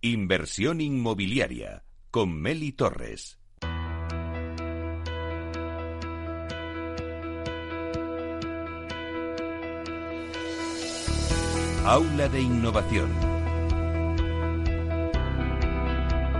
[0.00, 3.36] Inversión inmobiliaria con Meli Torres.
[11.84, 13.10] Aula de Innovación.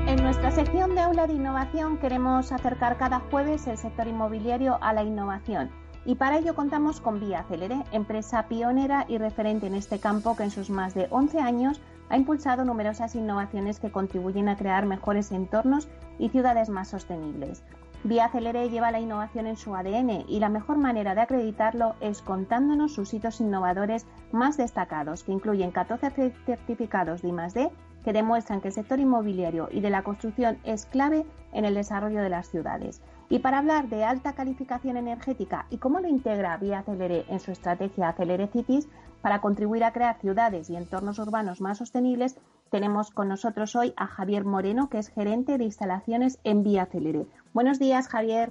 [0.06, 4.92] En nuestra sección de Aula de Innovación queremos acercar cada jueves el sector inmobiliario a
[4.92, 5.72] la innovación.
[6.04, 10.44] Y para ello contamos con Vía Celere, empresa pionera y referente en este campo que
[10.44, 15.32] en sus más de 11 años ha impulsado numerosas innovaciones que contribuyen a crear mejores
[15.32, 15.88] entornos
[16.18, 17.62] y ciudades más sostenibles.
[18.04, 22.22] Vía Celere lleva la innovación en su ADN y la mejor manera de acreditarlo es
[22.22, 27.70] contándonos sus hitos innovadores más destacados, que incluyen 14 certificados de I+D
[28.04, 32.22] que demuestran que el sector inmobiliario y de la construcción es clave en el desarrollo
[32.22, 33.02] de las ciudades.
[33.28, 37.50] Y para hablar de alta calificación energética y cómo lo integra Vía Celere en su
[37.50, 38.88] estrategia Celere Cities,
[39.22, 42.38] para contribuir a crear ciudades y entornos urbanos más sostenibles,
[42.70, 47.26] tenemos con nosotros hoy a Javier Moreno, que es gerente de instalaciones en Vía Celere.
[47.52, 48.50] Buenos días, Javier.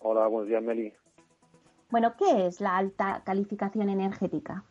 [0.00, 0.92] Hola, buenos días, Meli.
[1.90, 4.64] Bueno, ¿qué es la alta calificación energética?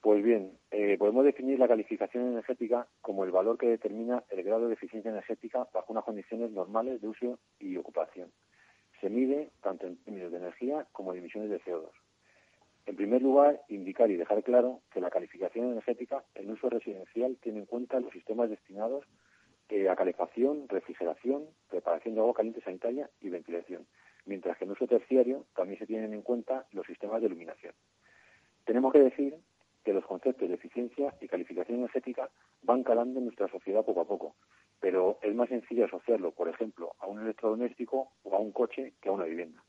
[0.00, 4.68] Pues bien, eh, podemos definir la calificación energética como el valor que determina el grado
[4.68, 8.30] de eficiencia energética bajo unas condiciones normales de uso y ocupación.
[9.00, 11.90] Se mide tanto en términos de energía como de emisiones de CO2.
[12.88, 17.58] En primer lugar, indicar y dejar claro que la calificación energética en uso residencial tiene
[17.58, 19.04] en cuenta los sistemas destinados
[19.68, 23.86] eh, a calefacción, refrigeración, preparación de agua caliente sanitaria y ventilación,
[24.24, 27.74] mientras que en uso terciario también se tienen en cuenta los sistemas de iluminación.
[28.64, 29.34] Tenemos que decir
[29.84, 32.30] que los conceptos de eficiencia y calificación energética
[32.62, 34.34] van calando en nuestra sociedad poco a poco,
[34.80, 39.10] pero es más sencillo asociarlo, por ejemplo, a un electrodoméstico o a un coche que
[39.10, 39.62] a una vivienda.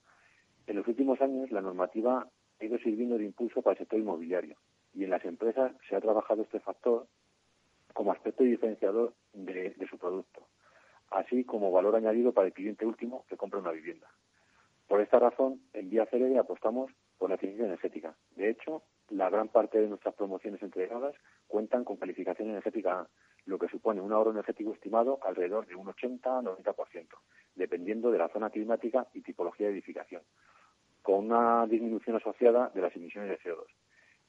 [0.68, 2.30] En los últimos años, la normativa
[2.60, 4.58] ha ido sirviendo de impulso para el sector inmobiliario
[4.94, 7.08] y en las empresas se ha trabajado este factor
[7.94, 10.48] como aspecto diferenciador de, su producto,
[11.12, 14.08] así como valor añadido para el cliente último que compra una vivienda.
[14.88, 18.16] Por esta razón, en Vía Celere apostamos por la eficiencia energética.
[18.36, 21.16] De hecho, la gran parte de nuestras promociones entregadas
[21.48, 23.08] cuentan con calificación energética A,
[23.46, 27.08] lo que supone un ahorro energético estimado alrededor de un 80-90%,
[27.56, 30.22] dependiendo de la zona climática y tipología de edificación
[31.10, 33.66] con una disminución asociada de las emisiones de CO2.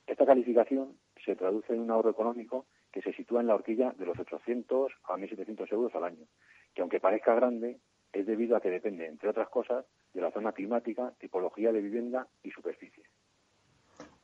[0.06, 4.06] Esta calificación se traduce en un ahorro económico que se sitúa en la horquilla de
[4.06, 6.24] los 800 a 1.700 euros al año,
[6.72, 7.80] que aunque parezca grande,
[8.14, 12.26] es debido a que depende, entre otras cosas, de la zona climática, tipología de vivienda
[12.42, 13.04] y superficie.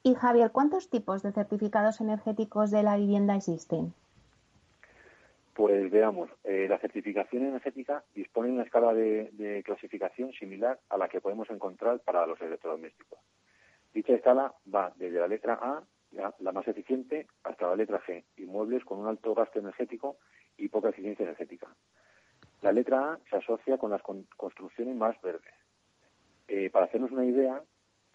[0.03, 3.93] Y Javier, ¿cuántos tipos de certificados energéticos de la vivienda existen?
[5.57, 11.09] Pues veamos, eh, la certificación energética dispone de una escala de, clasificación similar a la
[11.09, 13.19] que podemos encontrar para los electrodomésticos.
[13.95, 18.85] Dicha escala va desde la letra A, la, más eficiente, hasta la letra G, inmuebles
[18.85, 20.19] con un alto gasto energético
[20.59, 21.75] y poca eficiencia energética.
[22.61, 25.55] La letra A se asocia con las construcciones más verdes.
[26.49, 27.63] Eh, para hacernos una idea,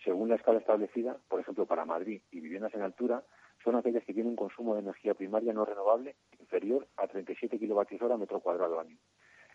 [0.04, 3.24] según la escala establecida, por ejemplo, para Madrid y viviendas en altura,
[3.64, 8.18] son aquellas que tienen un consumo de energía primaria no renovable inferior a 37 kWh
[8.18, 8.98] metro cuadrado año,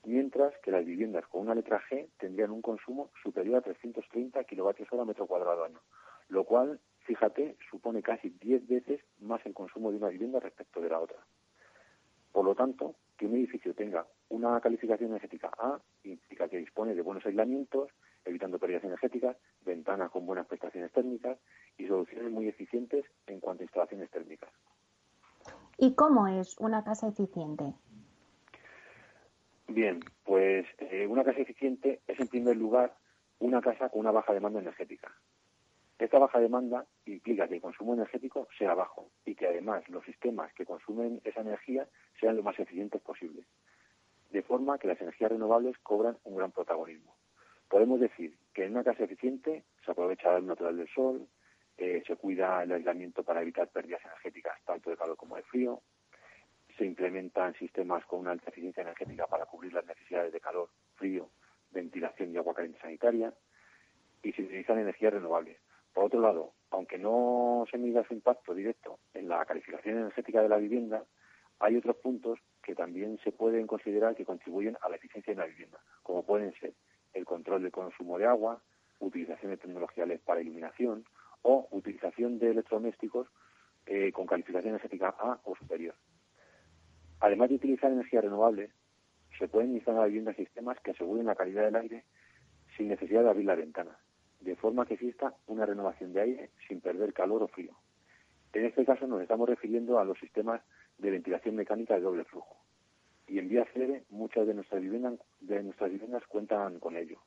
[0.04, 5.04] mientras que las viviendas con una letra G tendrían un consumo superior a 330 kWh
[5.04, 5.80] metro cuadrado año,
[6.28, 10.90] lo cual, fíjate, supone casi 10 veces más el consumo de una vivienda respecto de
[10.90, 11.18] la otra.
[12.32, 17.02] Por lo tanto, que un edificio tenga una calificación energética A implica que dispone de
[17.02, 17.90] buenos aislamientos,
[18.26, 21.38] evitando pérdidas energéticas, ventanas con buenas prestaciones térmicas
[21.78, 24.50] y soluciones muy eficientes en cuanto a instalaciones térmicas.
[25.78, 27.74] ¿Y cómo es una casa eficiente?
[29.68, 32.94] Bien, pues eh, una casa eficiente es en primer lugar
[33.38, 35.12] una casa con una baja demanda energética.
[35.98, 40.52] Esta baja demanda implica que el consumo energético sea bajo y que además los sistemas
[40.54, 41.88] que consumen esa energía
[42.20, 43.46] sean lo más eficientes posibles,
[44.30, 47.16] de forma que las energías renovables cobran un gran protagonismo.
[47.68, 51.26] Podemos decir que en una casa eficiente se aprovecha el natural del sol,
[51.76, 55.82] eh, se cuida el aislamiento para evitar pérdidas energéticas tanto de calor como de frío,
[56.78, 61.30] se implementan sistemas con una alta eficiencia energética para cubrir las necesidades de calor, frío,
[61.70, 63.32] ventilación y agua caliente sanitaria,
[64.22, 65.58] y se utilizan energías renovables.
[65.92, 70.48] Por otro lado, aunque no se mida su impacto directo en la calificación energética de
[70.48, 71.04] la vivienda,
[71.58, 75.46] hay otros puntos que también se pueden considerar que contribuyen a la eficiencia de la
[75.46, 76.74] vivienda, como pueden ser
[77.16, 78.60] el control del consumo de agua,
[79.00, 81.04] utilización de tecnologías para iluminación
[81.42, 83.28] o utilización de electrodomésticos
[83.86, 85.94] eh, con calificación energética A o superior.
[87.20, 88.70] Además de utilizar energías renovables,
[89.38, 92.04] se pueden instalar en la sistemas que aseguren la calidad del aire
[92.76, 93.98] sin necesidad de abrir la ventana,
[94.40, 97.76] de forma que exista una renovación de aire sin perder calor o frío.
[98.52, 100.62] En este caso nos estamos refiriendo a los sistemas
[100.98, 102.65] de ventilación mecánica de doble flujo.
[103.28, 107.20] Y en vía célere, muchas de nuestras viviendas, cuentan con ello.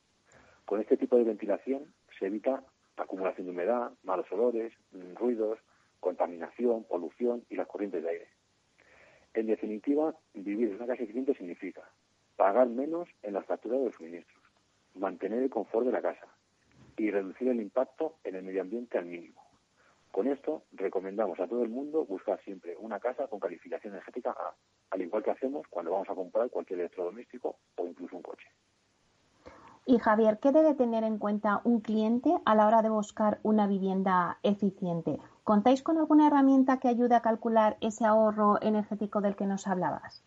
[0.64, 2.64] Con este tipo de ventilación se evita
[2.96, 5.58] acumulación de humedad, malos olores, mm, ruidos,
[6.00, 8.28] contaminación, polución y las corrientes de aire.
[9.34, 11.82] En definitiva, vivir en una casa eficiente significa
[12.36, 14.42] pagar menos en las facturas de los suministros,
[14.94, 16.26] mantener el confort de la casa
[16.96, 19.39] y reducir el impacto en el medio ambiente al mínimo.
[20.10, 24.54] Con esto, recomendamos a todo el mundo buscar siempre una casa con calificación energética A,
[24.90, 28.48] al igual que hacemos cuando vamos a comprar cualquier electrodoméstico o incluso un coche.
[29.86, 33.66] Y Javier, ¿qué debe tener en cuenta un cliente a la hora de buscar una
[33.66, 35.18] vivienda eficiente?
[35.44, 40.24] ¿Contáis con alguna herramienta que ayude a calcular ese ahorro energético del que nos hablabas?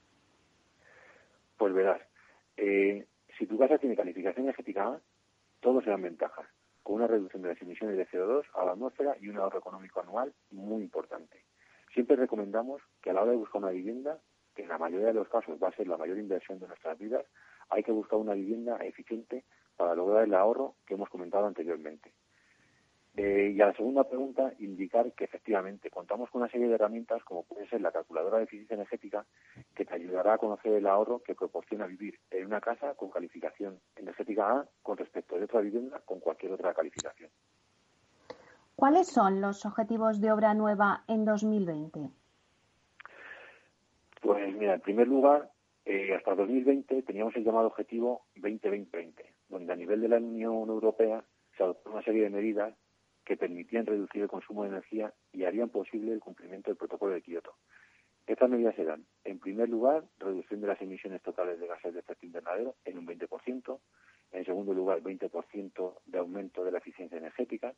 [1.58, 2.02] Pues verás,
[2.58, 3.06] eh,
[3.38, 5.02] si tu casa tiene calificación energética A,
[5.60, 6.46] todos serán ventajas
[6.84, 10.02] con una reducción de las emisiones de CO2 a la atmósfera y un ahorro económico
[10.02, 11.46] anual muy importante.
[11.94, 14.20] Siempre recomendamos que a la hora de buscar una vivienda,
[14.56, 16.98] que en la mayoría de los casos va a ser la mayor inversión de nuestras
[17.00, 17.26] vidas,
[17.70, 19.46] hay que buscar una vivienda eficiente
[19.78, 22.14] para lograr el ahorro que hemos comentado anteriormente.
[23.16, 27.24] Eh, y a la segunda pregunta, indicar que efectivamente contamos con una serie de herramientas,
[27.24, 29.24] como puede ser la calculadora de eficiencia energética,
[29.76, 33.80] que te ayudará a conocer el ahorro que proporciona vivir en una casa con calificación
[33.96, 37.30] energética A con respecto de otra vivienda con cualquier otra calificación.
[38.76, 42.10] ¿Cuáles son los objetivos de obra nueva en 2020?
[44.22, 45.52] Pues mira, en primer lugar,
[45.86, 51.24] eh, hasta 2020 teníamos el llamado objetivo 2020, donde a nivel de la Unión Europea
[51.56, 52.74] se adoptó una serie de medidas
[53.26, 57.22] que permitían reducir el consumo de energía y harían posible el cumplimiento del protocolo de
[57.22, 57.56] Kioto.
[58.26, 62.26] Estas medidas eran, en primer lugar, reducción de las emisiones totales de gases de efecto
[62.26, 63.80] invernadero en un 20%,
[64.32, 67.74] en segundo lugar, 20% de aumento de la eficiencia energética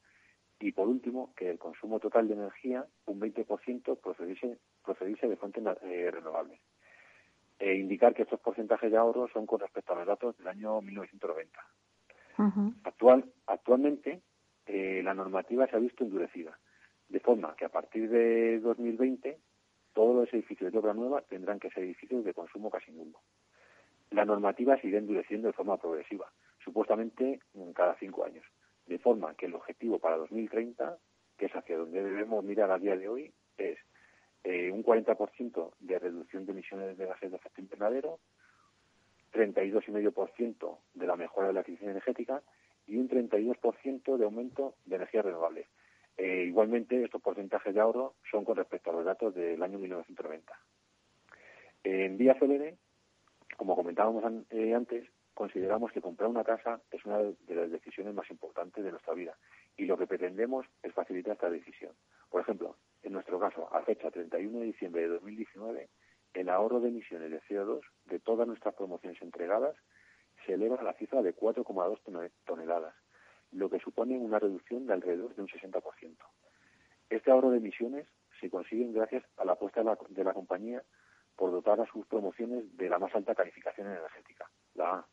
[0.60, 5.64] y, por último, que el consumo total de energía, un 20%, procediese, procediese de fuentes
[5.82, 6.62] eh, renovables.
[7.58, 10.82] E indicar que estos porcentajes de ahorro son con respecto a los datos del año
[10.82, 11.60] 1990.
[12.84, 14.22] Actual, actualmente,
[14.66, 16.58] eh, la normativa se ha visto endurecida,
[17.10, 19.38] de forma que a partir de 2020
[19.94, 23.20] todos los edificios de obra nueva tendrán que ser edificios de consumo casi nulo.
[24.12, 26.32] La normativa se irá endureciendo de forma progresiva,
[26.64, 27.40] supuestamente
[27.74, 28.46] cada cinco años,
[28.88, 30.98] de forma que el objetivo para 2030,
[31.38, 33.78] que es hacia donde debemos mirar a día de hoy, es
[34.44, 38.20] eh, un 40% de reducción de emisiones de gases de efecto invernadero,
[39.34, 42.42] 32,5% de la mejora de la eficiencia energética
[42.88, 45.68] y un 32% de aumento de energías renovables.
[46.18, 50.54] Eh, igualmente, estos porcentajes de ahorro son con respecto a los datos del año 1990.
[51.84, 52.78] En Vía Celere,
[53.58, 58.30] como comentábamos eh, antes, consideramos que comprar una casa es una de las decisiones más
[58.32, 59.38] importantes de nuestra vida
[59.78, 61.92] y lo que pretendemos es facilitar esta decisión.
[62.30, 65.90] Por ejemplo, en nuestro caso, a fecha 31 de diciembre de 2019,
[66.34, 69.76] el ahorro de emisiones de CO2 de todas nuestras promociones entregadas
[70.46, 72.94] se eleva a la cifra de 4,2 toneladas,
[73.52, 76.18] lo que supone una reducción de alrededor de un 60%.
[77.10, 78.08] Este ahorro de emisiones
[78.40, 80.84] se consigue gracias a la apuesta de la, compañía
[81.36, 85.08] por dotar a sus promociones de la más alta calificación energética, la A.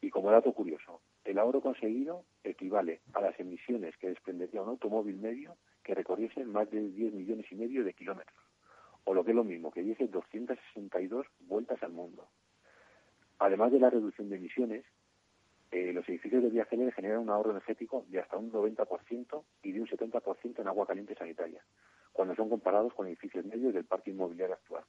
[0.00, 5.16] Y como dato curioso, el ahorro conseguido equivale a las emisiones que desprendería un automóvil
[5.16, 8.38] medio que recorriese más de 10 millones y medio de kilómetros,
[9.04, 12.28] o lo que es lo mismo, que diese 262 vueltas al mundo.
[13.38, 14.84] Además de la reducción de emisiones,
[15.70, 19.80] eh, los edificios de vía generan un ahorro energético de hasta un 90% y de
[19.80, 21.64] un 70% en agua caliente sanitaria,
[22.12, 24.84] cuando son comparados con edificios medios del parque inmobiliario actual.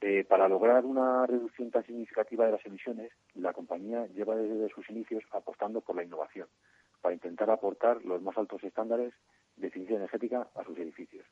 [0.00, 4.88] Eh, para lograr una reducción tan significativa de las emisiones, la compañía lleva desde sus
[4.88, 6.48] inicios apostando por la innovación,
[7.02, 9.12] para intentar aportar los más altos estándares
[9.56, 11.26] de eficiencia energética a sus edificios.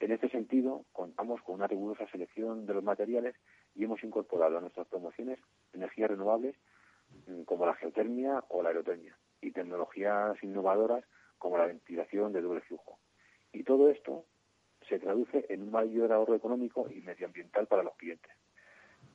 [0.00, 3.36] En este sentido, contamos con una rigurosa selección de los materiales
[3.74, 5.38] y hemos incorporado a nuestras promociones
[5.72, 6.56] energías renovables
[7.26, 11.04] mm, como la geotermia o la aerotermia y tecnologías innovadoras
[11.38, 12.98] como la ventilación de doble flujo.
[13.52, 14.24] Y todo esto
[14.88, 18.32] se traduce en un mayor ahorro económico y medioambiental para los clientes.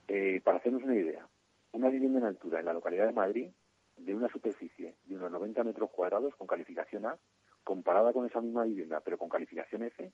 [0.08, 1.28] Eh, para hacernos una idea,
[1.72, 3.52] una vivienda en altura en la localidad de Madrid,
[3.98, 7.18] de una superficie de unos 90 metros cuadrados con calificación A,
[7.64, 10.12] comparada con esa misma vivienda pero con calificación F,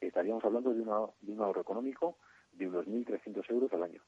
[0.00, 2.16] estaríamos hablando de, de un ahorro económico
[2.56, 4.02] de unos 1.300 euros al año.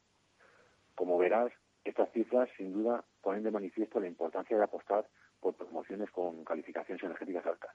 [0.94, 1.52] Como verás,
[1.84, 5.06] estas cifras sin duda ponen de manifiesto la importancia de apostar
[5.40, 7.70] por promociones con calificaciones energéticas altas,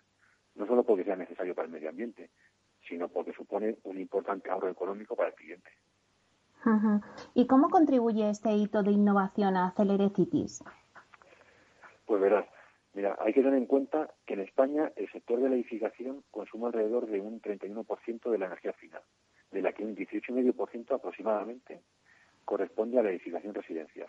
[0.55, 2.31] no solo porque sea necesario para el medio ambiente,
[2.87, 5.69] sino porque supone un importante ahorro económico para el cliente.
[7.33, 10.63] ¿Y cómo contribuye este hito de innovación a Cities?
[12.05, 12.45] Pues verás,
[12.93, 16.67] Mira, hay que tener en cuenta que en España el sector de la edificación consume
[16.67, 19.01] alrededor de un 31% de la energía final,
[19.51, 21.81] de la que 18,5% aproximadamente
[22.45, 24.07] corresponde a la edificación residencial.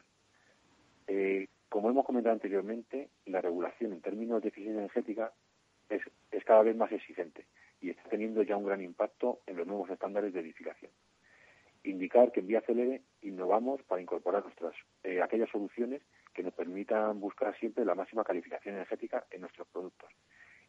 [1.07, 5.33] Eh, como hemos comentado anteriormente, la regulación en términos de eficiencia energética
[5.89, 7.47] es, es cada vez más exigente
[7.81, 10.91] y está teniendo ya un gran impacto en los nuevos estándares de edificación.
[11.85, 16.01] Indicar que en Vía Celere innovamos para incorporar nuestras eh, aquellas soluciones
[16.33, 20.11] que nos permitan buscar siempre la máxima calificación energética en nuestros productos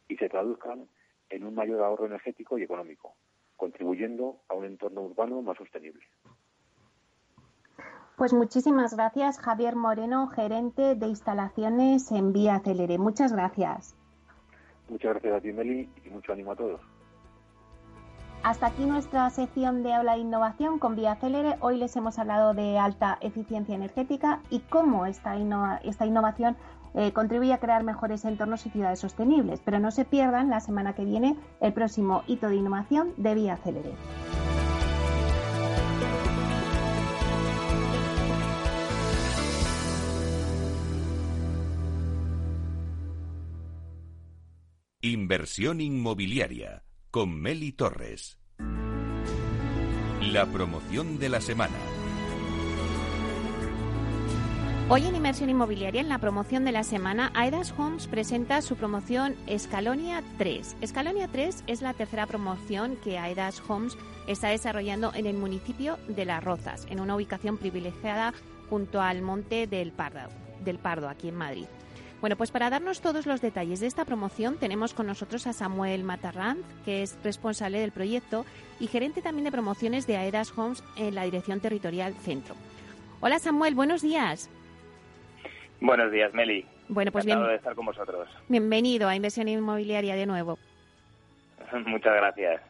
[0.08, 0.88] y se traduzcan
[1.30, 3.15] en un mayor ahorro energético y económico,
[3.63, 6.03] contribuyendo a un entorno urbano más sostenible.
[8.17, 12.98] Pues muchísimas gracias, Javier Moreno, gerente de instalaciones en Vía Celere.
[12.98, 13.96] Muchas gracias.
[14.89, 16.82] Muchas gracias a ti, Meli, y mucho ánimo a todos.
[18.43, 21.55] Hasta aquí nuestra sección de Aula de Innovación con Vía Célere.
[21.62, 25.38] Hoy les hemos hablado de alta eficiencia energética y cómo esta,
[25.84, 26.58] esta innovación
[26.94, 29.62] eh, contribuye a crear mejores entornos y ciudades sostenibles.
[29.64, 33.58] Pero no se pierdan la semana que viene el próximo hito de innovación de Vía
[33.58, 33.94] Célere.
[45.06, 48.40] Inversión inmobiliaria con Meli Torres.
[50.22, 51.76] La promoción de la semana.
[54.90, 59.34] Hoy en Inversión Inmobiliaria, en la promoción de la semana, Aedas Homes presenta su promoción
[59.48, 60.75] Escalonia 3.
[60.82, 63.98] Escalonia 3 es la tercera promoción que Aedas Homes
[64.28, 68.34] está desarrollando en el municipio de Las Rozas, en una ubicación privilegiada
[68.70, 70.30] junto al Monte del Pardo,
[70.66, 71.66] del Pardo aquí en Madrid.
[72.20, 76.04] Bueno, pues para darnos todos los detalles de esta promoción tenemos con nosotros a Samuel
[76.04, 78.46] Matarranz, que es responsable del proyecto
[78.82, 82.56] y gerente también de promociones de Aedas Homes en la Dirección Territorial Centro.
[83.22, 84.50] Hola Samuel, buenos días.
[85.84, 86.66] Buenos días, Meli.
[86.88, 87.44] Bueno, pues bien.
[87.44, 88.28] de estar con vosotros.
[88.48, 90.58] Bienvenido a Inversión Inmobiliaria de nuevo.
[91.86, 92.62] Muchas gracias.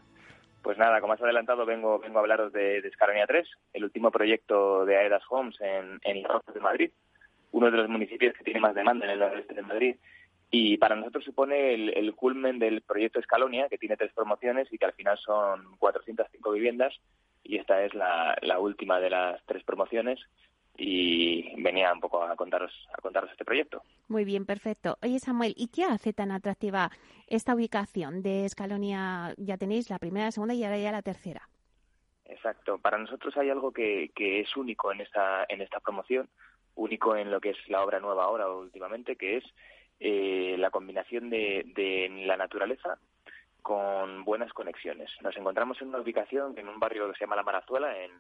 [0.62, 4.86] Pues nada, como has adelantado, vengo, vengo a hablaros de, de 3, el último proyecto
[4.86, 6.91] de Aedas Homes en, en de Madrid
[7.53, 9.96] uno de los municipios que tiene más demanda en el noreste de Madrid.
[10.51, 14.86] Y para nosotros supone el, culmen del proyecto Escalonia, que tiene tres promociones y que
[14.86, 16.93] al final son 405 viviendas.
[17.43, 20.20] Y esta es la, última de las tres promociones
[20.75, 23.84] y venía un poco a contaros a contaros este proyecto.
[24.08, 24.98] Muy bien, perfecto.
[25.03, 26.89] Oye, Samuel, ¿y qué hace tan atractiva
[27.27, 29.34] esta ubicación de Escalonia?
[29.38, 31.48] Ya tenéis la primera, la segunda y ahora ya la tercera.
[32.25, 32.80] Exacto.
[32.80, 36.30] Para nosotros hay algo que, que es único en esta en esta promoción
[36.75, 39.44] único en lo que es la obra nueva ahora últimamente, que es
[40.00, 42.98] eh, la combinación de, de, la naturaleza
[43.62, 45.10] con buenas conexiones.
[45.22, 48.12] Nos encontramos en una ubicación en un barrio que se llama La Marazuela, en,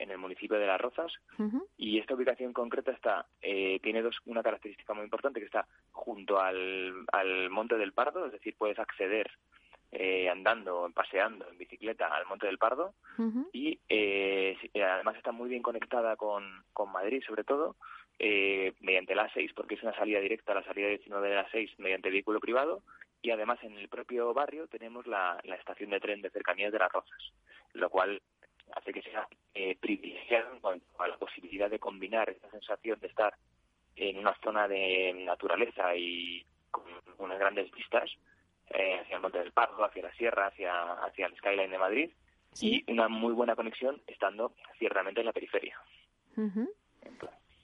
[0.00, 1.12] en el municipio de Las Rozas,
[1.76, 6.40] y esta ubicación concreta está eh, tiene dos, una característica muy importante, que está junto
[6.40, 9.30] al, al Monte del Pardo, es decir, puedes acceder
[9.92, 12.94] eh, andando, paseando en bicicleta al Monte del Pardo.
[13.52, 17.76] Y eh, además está muy bien conectada con, con Madrid, sobre todo,
[18.18, 21.50] eh, mediante la 6, porque es una salida directa a la salida 19 de la
[21.50, 22.82] 6 mediante vehículo privado.
[23.20, 26.78] Y además en el propio barrio tenemos la, la estación de tren de cercanías de
[26.78, 27.32] las Rozas,
[27.74, 28.22] lo cual
[28.74, 33.08] hace que sea eh, privilegiado en cuanto a la posibilidad de combinar esta sensación de
[33.08, 33.34] estar
[33.96, 36.84] en una zona de naturaleza y con
[37.18, 38.10] unas grandes vistas
[38.70, 42.10] eh, hacia el Monte del Pardo, hacia la Sierra, hacia, hacia el Skyline de Madrid
[42.60, 45.78] y una muy buena conexión estando ciertamente en la periferia.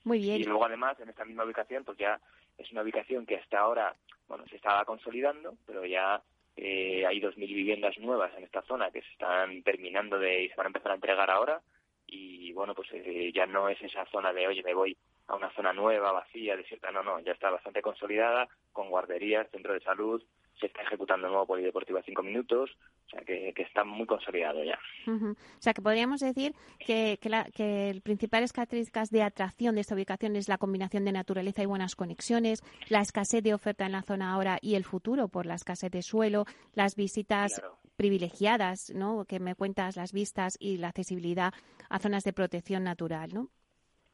[0.05, 0.41] muy bien.
[0.41, 2.21] Y luego además en esta misma ubicación pues ya
[2.59, 3.95] es una ubicación que hasta ahora
[4.29, 6.23] bueno se estaba consolidando, pero ya
[6.57, 10.57] eh, hay 2.000 viviendas nuevas en esta zona que se están terminando de y se
[10.57, 11.61] van a empezar a entregar ahora.
[12.07, 14.97] Y bueno pues eh, ya no es esa zona de oye me voy
[15.27, 19.73] a una zona nueva, vacía, desierta, no, no, ya está bastante consolidada, con guarderías, centro
[19.73, 20.23] de salud,
[20.61, 22.71] se está ejecutando el nuevo polideportivo a cinco minutos,
[23.07, 24.79] o sea que, está muy consolidado ya.
[25.07, 29.95] O sea que podríamos decir que, que, la, que principales características de atracción de esta
[29.95, 34.03] ubicación es la combinación de naturaleza y buenas conexiones, la escasez de oferta en la
[34.03, 36.45] zona ahora y el futuro por la escasez de suelo,
[36.75, 37.63] las visitas
[37.97, 39.25] privilegiadas, ¿no?
[39.25, 41.53] Que me cuentas las vistas y la accesibilidad
[41.89, 43.49] a zonas de protección natural, ¿no?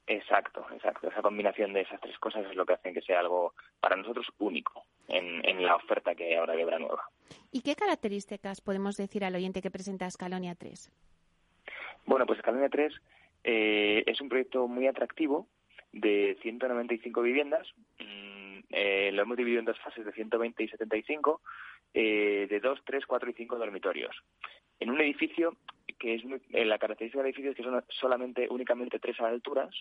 [0.07, 1.09] Exacto, exacto.
[1.09, 4.27] Esa combinación de esas tres cosas es lo que hace que sea algo para nosotros
[4.39, 7.05] único en, en la oferta que hay ahora de Nueva.
[7.51, 10.91] ¿Y qué características podemos decir al oyente que presenta Escalonia 3?
[12.07, 12.93] Bueno, pues Escalonia 3
[13.45, 15.47] eh, es un proyecto muy atractivo
[15.93, 17.69] de 195 viviendas.
[17.99, 21.41] Mm, eh, lo hemos dividido en dos fases de 120 y 75,
[21.95, 24.17] eh, de 2, 3, 4 y 5 dormitorios.
[24.81, 25.57] En un edificio
[26.03, 29.73] que es eh, la característica del edificio es que son solamente únicamente tres alturas,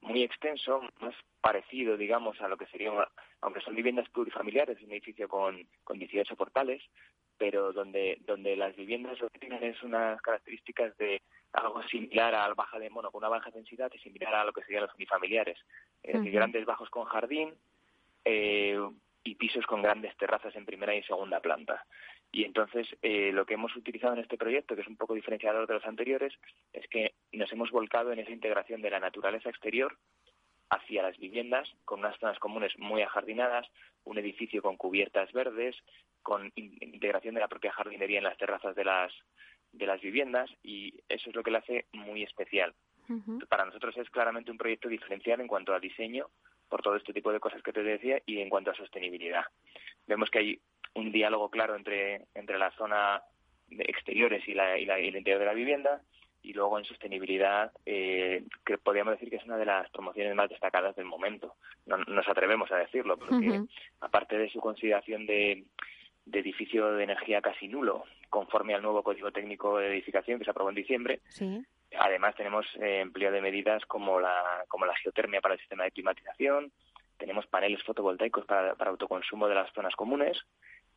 [0.00, 2.90] muy extenso, más parecido, digamos, a lo que sería,
[3.42, 6.82] aunque son viviendas plurifamiliares, un edificio con, con 18 portales,
[7.38, 12.54] pero donde, donde las viviendas lo que tienen es unas características de algo similar al
[12.54, 15.58] baja de mono, con una baja densidad y similar a lo que serían los unifamiliares.
[16.02, 17.54] Es decir, grandes bajos con jardín
[18.24, 18.80] eh,
[19.22, 21.86] y pisos con grandes terrazas en primera y segunda planta.
[22.34, 25.66] Y entonces eh, lo que hemos utilizado en este proyecto, que es un poco diferenciador
[25.66, 26.32] de los anteriores,
[26.72, 29.98] es que nos hemos volcado en esa integración de la naturaleza exterior
[30.70, 33.66] hacia las viviendas, con unas zonas comunes muy ajardinadas,
[34.04, 35.76] un edificio con cubiertas verdes,
[36.22, 39.12] con integración de la propia jardinería en las terrazas de las,
[39.72, 42.72] de las viviendas, y eso es lo que lo hace muy especial.
[43.50, 46.30] Para nosotros es claramente un proyecto diferencial en cuanto a diseño,
[46.70, 49.44] por todo este tipo de cosas que te decía, y en cuanto a sostenibilidad.
[50.06, 50.60] Vemos que hay
[50.94, 53.22] un diálogo claro entre, entre la zona
[53.68, 56.02] de exteriores y la, y, la, y el interior de la vivienda,
[56.42, 60.50] y luego en sostenibilidad, eh, que podríamos decir que es una de las promociones más
[60.50, 61.54] destacadas del momento.
[61.86, 63.60] No, nos atrevemos a decirlo, porque
[64.00, 65.64] aparte de su consideración de,
[66.26, 70.50] de, edificio de energía casi nulo, conforme al nuevo Código Técnico de Edificación que se
[70.50, 71.20] aprobó en diciembre,
[71.96, 75.92] además tenemos eh, empleo de medidas como la, como la geotermia para el sistema de
[75.92, 76.72] climatización,
[77.18, 80.36] tenemos paneles fotovoltaicos para, para autoconsumo de las zonas comunes,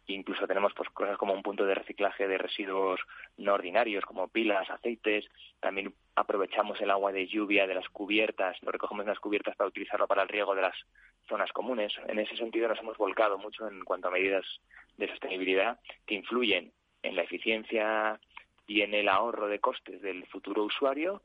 [0.08, 3.00] Incluso tenemos pues, cosas como un punto de reciclaje de residuos
[3.38, 5.26] no ordinarios, como pilas, aceites.
[5.60, 9.68] También aprovechamos el agua de lluvia de las cubiertas, lo recogemos en las cubiertas para
[9.68, 10.76] utilizarlo para el riego de las
[11.28, 11.94] zonas comunes.
[12.08, 14.46] En ese sentido nos hemos volcado mucho en cuanto a medidas
[14.98, 16.72] de sostenibilidad que influyen
[17.02, 18.20] en la eficiencia
[18.68, 21.22] y en el ahorro de costes del futuro usuario,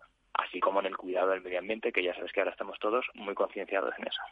[0.47, 3.07] así como en el cuidado del medio ambiente, que ya sabes que ahora estamos todos
[3.15, 4.23] muy concienciados en eso.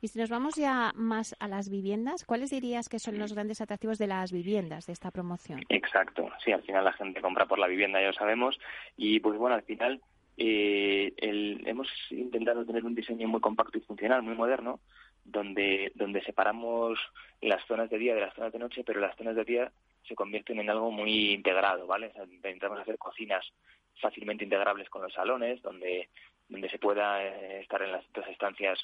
[0.00, 3.60] Y si nos vamos ya más a las viviendas, ¿cuáles dirías que son los grandes
[3.60, 5.60] atractivos de las viviendas de esta promoción?
[5.68, 8.58] Exacto, sí, al final la gente compra por la vivienda, ya lo sabemos,
[8.96, 10.00] y pues bueno, al final
[10.36, 14.80] eh, hemos intentado tener un diseño muy compacto y funcional, muy moderno,
[15.24, 16.98] donde, donde separamos
[17.40, 19.72] las zonas de día de las zonas de noche, pero las zonas de día
[20.06, 22.12] se convierten en algo muy integrado, ¿vale?
[22.32, 23.52] intentamos hacer cocinas
[24.00, 26.08] fácilmente integrables con los salones, donde,
[26.48, 28.78] donde se pueda eh, estar en las dos estancias,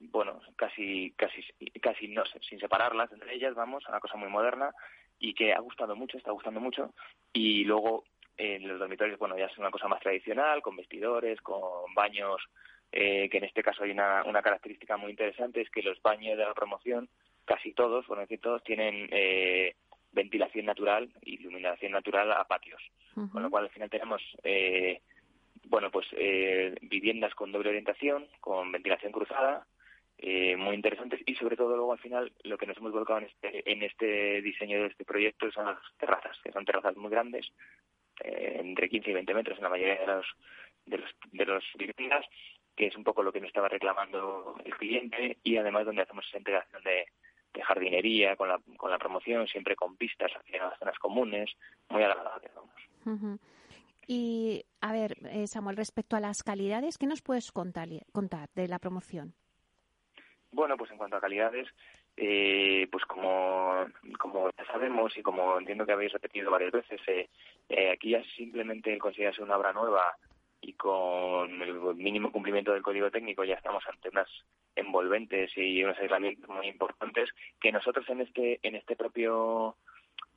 [0.00, 1.42] bueno, casi, casi,
[1.80, 4.72] casi no sin separarlas entre ellas, vamos, una cosa muy moderna
[5.18, 6.92] y que ha gustado mucho, está gustando mucho.
[7.32, 8.04] Y luego
[8.36, 12.42] en los dormitorios, bueno, ya es una cosa más tradicional, con vestidores, con baños,
[12.92, 16.36] eh, que en este caso hay una, una característica muy interesante, es que los baños
[16.36, 17.08] de la promoción,
[17.44, 19.74] casi todos, por decir todos, tienen eh,
[20.14, 22.82] ventilación natural y iluminación natural a patios.
[23.14, 25.00] Con lo cual al final tenemos eh,
[25.68, 29.66] bueno pues eh, viviendas con doble orientación, con ventilación cruzada,
[30.18, 33.26] eh, muy interesantes y sobre todo luego al final lo que nos hemos volcado en
[33.26, 37.46] este, en este diseño de este proyecto son las terrazas, que son terrazas muy grandes,
[38.20, 40.26] entre 15 y 20 metros en la mayoría de los
[40.86, 42.26] de los, de los viviendas,
[42.76, 46.26] que es un poco lo que nos estaba reclamando el cliente y además donde hacemos
[46.28, 47.06] esa integración de,
[47.54, 51.50] de jardinería, con la, con la promoción, siempre con pistas hacia las zonas comunes,
[51.88, 53.40] muy agradable, vamos.
[54.06, 58.68] Y, a ver, eh, Samuel, respecto a las calidades, ¿qué nos puedes contar, contar de
[58.68, 59.34] la promoción?
[60.52, 61.68] Bueno, pues en cuanto a calidades,
[62.16, 63.86] eh, pues como,
[64.18, 67.28] como ya sabemos y como entiendo que habéis repetido varias veces, eh,
[67.68, 70.16] eh aquí ya simplemente el considerarse una obra nueva
[70.66, 74.28] y con el mínimo cumplimiento del código técnico ya estamos ante unas
[74.74, 77.28] envolventes y unos aislamientos muy importantes
[77.60, 79.76] que nosotros en este en este propio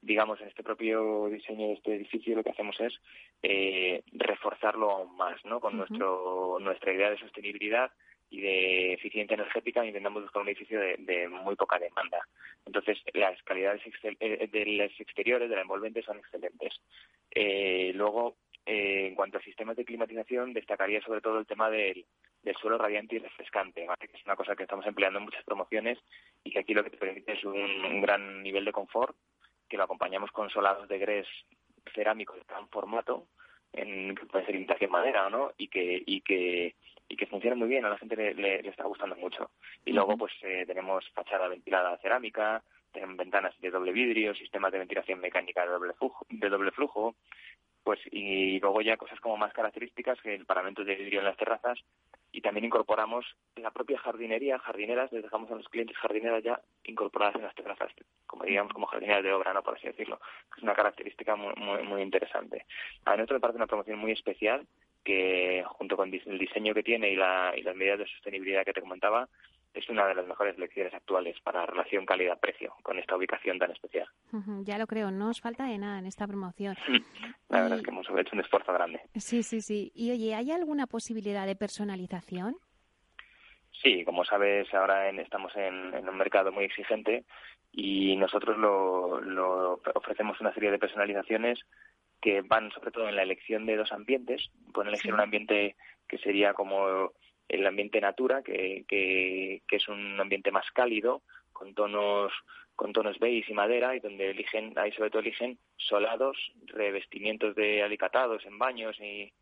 [0.01, 2.93] digamos en este propio diseño de este edificio lo que hacemos es
[3.41, 7.89] eh, reforzarlo aún más no con nuestro nuestra idea de sostenibilidad
[8.29, 12.19] y de eficiencia energética intentamos buscar un edificio de, muy poca demanda.
[12.65, 16.73] Entonces, las calidades eh, de los exteriores, de la envolvente, son excelentes.
[17.31, 18.35] Eh, luego,
[18.67, 22.05] eh, en cuanto a sistemas de climatización, destacaría sobre todo el tema del,
[22.59, 25.97] suelo radiante y refrescante, que es una cosa que estamos empleando en muchas promociones
[26.43, 29.15] y que aquí lo que te permite es un, gran nivel de confort,
[29.69, 31.27] que lo acompañamos con solados de grés
[31.95, 33.27] cerámico de gran formato,
[33.71, 35.53] en, que puede ser imitación madera, ¿no?
[35.57, 36.75] Y que, y que
[37.09, 39.51] y que funciona muy bien, a la gente le, está gustando mucho.
[39.85, 44.79] Y luego pues eh, tenemos fachada ventilada cerámica, tenemos ventanas de doble vidrio, sistemas de
[44.79, 47.15] ventilación mecánica de doble flujo, de doble flujo
[47.87, 51.37] pues y luego ya cosas como más características que el paramento de vidrio en las
[51.37, 51.79] terrazas
[52.33, 57.35] y también incorporamos la propia jardinería, jardineras, les dejamos a los clientes jardineras ya incorporadas
[57.35, 57.93] en las terrazas,
[58.25, 60.19] como digamos como jardineras de obra, no por así decirlo.
[60.57, 62.65] Es una característica muy muy, interesante.
[63.05, 64.67] A nosotros me parece una promoción muy especial
[65.05, 68.73] que junto con el diseño que tiene y, la, y las medidas de sostenibilidad que
[68.73, 69.29] te comentaba,
[69.73, 74.07] es una de las mejores lecciones actuales para relación calidad-precio con esta ubicación tan especial.
[74.63, 76.75] ya lo creo, no os falta de nada en esta promoción.
[77.49, 79.01] La verdad es que hemos hecho un esfuerzo grande.
[79.15, 79.91] Sí, sí, sí.
[79.93, 82.57] Y oye, ¿hay alguna posibilidad de personalización?
[83.81, 87.25] Sí, como sabes, ahora estamos en, un mercado muy exigente
[87.71, 91.59] y nosotros lo, ofrecemos una serie de personalizaciones
[92.19, 94.49] que van sobre todo en la elección de dos ambientes.
[94.73, 95.75] Pueden elegir un ambiente
[96.07, 97.11] que sería como
[97.49, 101.21] el ambiente natura, que, que, es un ambiente más cálido,
[101.53, 102.31] con tonos
[102.75, 107.81] con tonos beige y madera y donde eligen ahí sobre todo eligen solados revestimientos de
[107.81, 109.33] alicatados en baños y,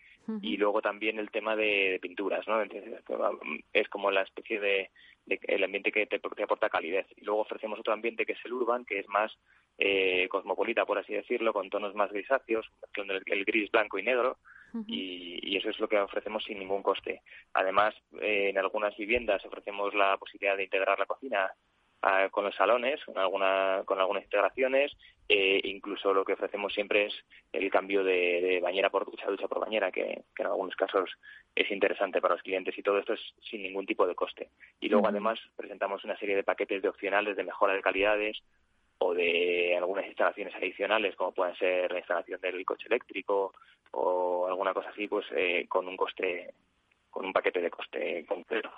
[0.41, 2.63] y luego también el tema de, pinturas, ¿no?
[3.73, 4.89] es como la especie de,
[5.27, 7.05] el ambiente que te, aporta calidez.
[7.15, 9.31] Y luego ofrecemos otro ambiente que es el urban, que es más
[9.77, 14.37] eh, cosmopolita, por así decirlo, con tonos más grisáceos, el, el gris, blanco y negro,
[14.87, 17.21] y, eso es lo que ofrecemos sin ningún coste.
[17.53, 21.51] Además, eh, en algunas viviendas ofrecemos la posibilidad de integrar la cocina
[22.29, 24.91] con los salones, con, alguna, con algunas integraciones.
[25.27, 27.13] Eh, incluso lo que ofrecemos siempre es
[27.51, 31.09] el cambio de, bañera por ducha, ducha por bañera, que, en algunos casos
[31.55, 34.49] es interesante para los clientes y todo esto es sin ningún tipo de coste.
[34.79, 38.37] Y luego además presentamos una serie de paquetes de opcionales de mejora de calidades
[38.99, 43.53] o de algunas instalaciones adicionales, como pueden ser la instalación del coche eléctrico
[43.91, 46.53] o alguna cosa así, pues eh, con un coste
[47.09, 48.69] con un paquete de coste completo.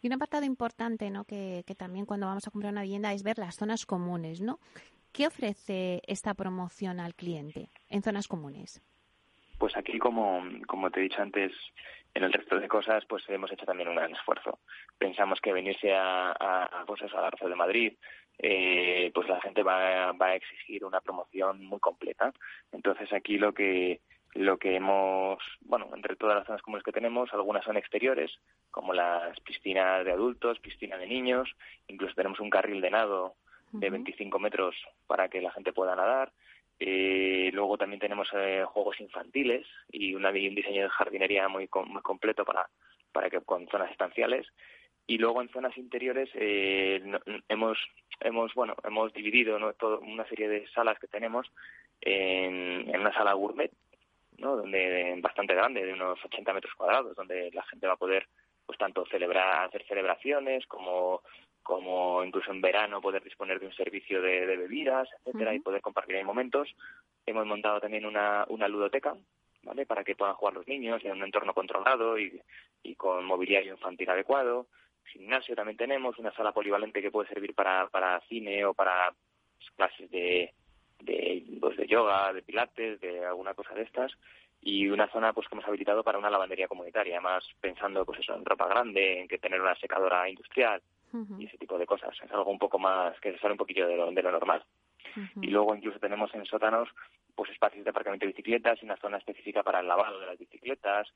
[0.00, 1.24] Y un apartado importante, ¿no?
[1.24, 4.58] Que, también cuando vamos a comprar una vivienda es ver las zonas comunes, ¿no?
[5.12, 8.80] ¿Qué ofrece esta promoción al cliente en zonas comunes?
[9.58, 11.52] Pues aquí, como, como te he dicho antes,
[12.14, 14.58] en el resto de cosas, pues hemos hecho también un gran esfuerzo.
[14.98, 17.92] Pensamos que venirse a, a, pues a la Rosa de Madrid,
[18.38, 22.32] eh, pues la gente va, va a exigir una promoción muy completa.
[22.72, 24.00] Entonces aquí lo que
[24.36, 28.30] lo que hemos, bueno, entre todas las zonas comunes que tenemos, algunas son exteriores,
[28.70, 31.48] como las piscinas de adultos, piscina de niños,
[31.88, 33.34] incluso tenemos un carril de nado
[33.72, 36.32] de 25 metros para que la gente pueda nadar.
[36.78, 42.44] Eh, luego también tenemos eh, juegos infantiles y, un diseño de jardinería muy, muy completo
[42.44, 42.68] para,
[43.12, 44.46] para que con zonas estanciales
[45.06, 47.00] y luego en zonas interiores eh,
[47.48, 47.78] hemos
[48.20, 49.72] hemos bueno hemos dividido ¿no?
[49.74, 51.46] Todo, una serie de salas que tenemos
[52.00, 53.70] en, en, una sala gourmet
[54.38, 54.56] ¿no?
[54.56, 58.26] Donde bastante grande, de unos 80 metros cuadrados, donde la gente va a poder,
[58.64, 61.22] pues tanto celebrar, hacer celebraciones como
[61.66, 66.14] como incluso en verano poder disponer de un servicio de, bebidas, etcétera, y poder compartir
[66.14, 66.72] ahí momentos.
[67.26, 69.16] Hemos montado también una, una ludoteca,
[69.64, 69.84] ¿vale?
[69.84, 72.40] Para que puedan jugar los niños en un entorno controlado y,
[72.84, 74.68] y con mobiliario infantil adecuado.
[75.06, 79.12] Gimnasio también tenemos, una sala polivalente que puede servir para, para cine o para
[79.74, 80.54] clases de,
[81.00, 84.12] de, pues, de yoga, de pilates, de alguna cosa de estas
[84.62, 88.34] y una zona pues que hemos habilitado para una lavandería comunitaria, más pensando pues eso
[88.34, 90.80] en ropa grande, en que tener una secadora industrial
[91.38, 92.16] y ese tipo de cosas.
[92.22, 94.64] Es algo un poco más que se sale un poquillo de lo, de lo normal.
[95.40, 96.88] Y luego incluso tenemos en sótanos
[97.34, 100.38] pues espacios de aparcamiento de bicicletas y una zona específica para el lavado de las
[100.38, 101.08] bicicletas,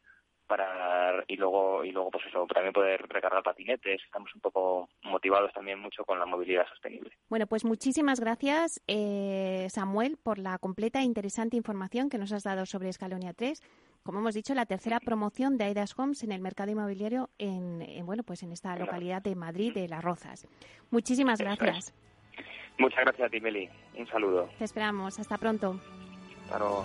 [0.50, 4.02] para y luego y luego pues eso también poder recargar patinetes.
[4.04, 7.12] Estamos un poco motivados también mucho con la movilidad sostenible.
[7.28, 12.42] Bueno pues muchísimas gracias eh, Samuel por la completa e interesante información que nos has
[12.42, 13.62] dado sobre Escalonia 3
[14.02, 18.24] como hemos dicho la tercera promoción de Aidas Homes en el mercado inmobiliario en, bueno
[18.24, 20.48] pues en esta localidad de Madrid de Las Rozas.
[20.90, 21.94] Muchísimas gracias.
[22.76, 23.68] Muchas gracias a ti Meli.
[23.96, 24.48] Un saludo.
[24.58, 25.20] Te esperamos.
[25.20, 25.78] Hasta pronto.
[26.48, 26.84] Claro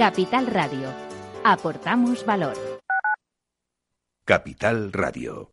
[0.00, 0.88] Capital Radio.
[1.44, 2.56] Aportamos valor.
[4.24, 5.52] Capital Radio.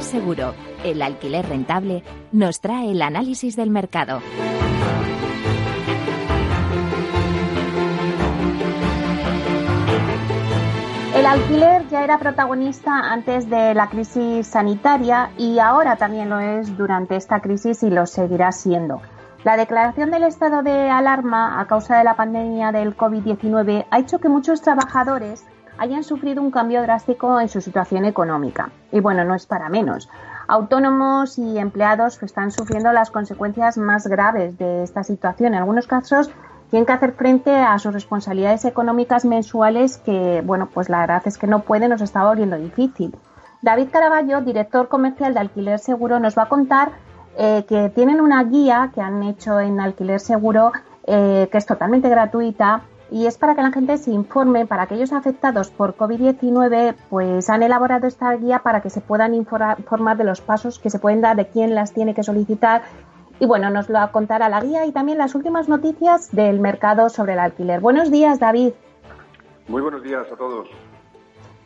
[0.00, 4.20] Seguro, el alquiler rentable, nos trae el análisis del mercado.
[11.14, 16.76] El alquiler ya era protagonista antes de la crisis sanitaria y ahora también lo es
[16.78, 19.02] durante esta crisis y lo seguirá siendo.
[19.44, 24.18] La declaración del estado de alarma a causa de la pandemia del COVID-19 ha hecho
[24.18, 25.44] que muchos trabajadores
[25.80, 28.70] hayan sufrido un cambio drástico en su situación económica.
[28.92, 30.10] Y bueno, no es para menos.
[30.46, 35.54] Autónomos y empleados están sufriendo las consecuencias más graves de esta situación.
[35.54, 36.30] En algunos casos
[36.68, 41.38] tienen que hacer frente a sus responsabilidades económicas mensuales que, bueno, pues la verdad es
[41.38, 43.16] que no pueden, nos está volviendo difícil.
[43.62, 46.92] David Caraballo, director comercial de Alquiler Seguro, nos va a contar
[47.38, 50.72] eh, que tienen una guía que han hecho en Alquiler Seguro
[51.06, 55.12] eh, que es totalmente gratuita y es para que la gente se informe, para aquellos
[55.12, 60.40] afectados por COVID-19, pues han elaborado esta guía para que se puedan informar de los
[60.40, 62.82] pasos que se pueden dar, de quién las tiene que solicitar.
[63.40, 67.32] Y bueno, nos lo contará la guía y también las últimas noticias del mercado sobre
[67.32, 67.80] el alquiler.
[67.80, 68.72] Buenos días, David.
[69.66, 70.68] Muy buenos días a todos.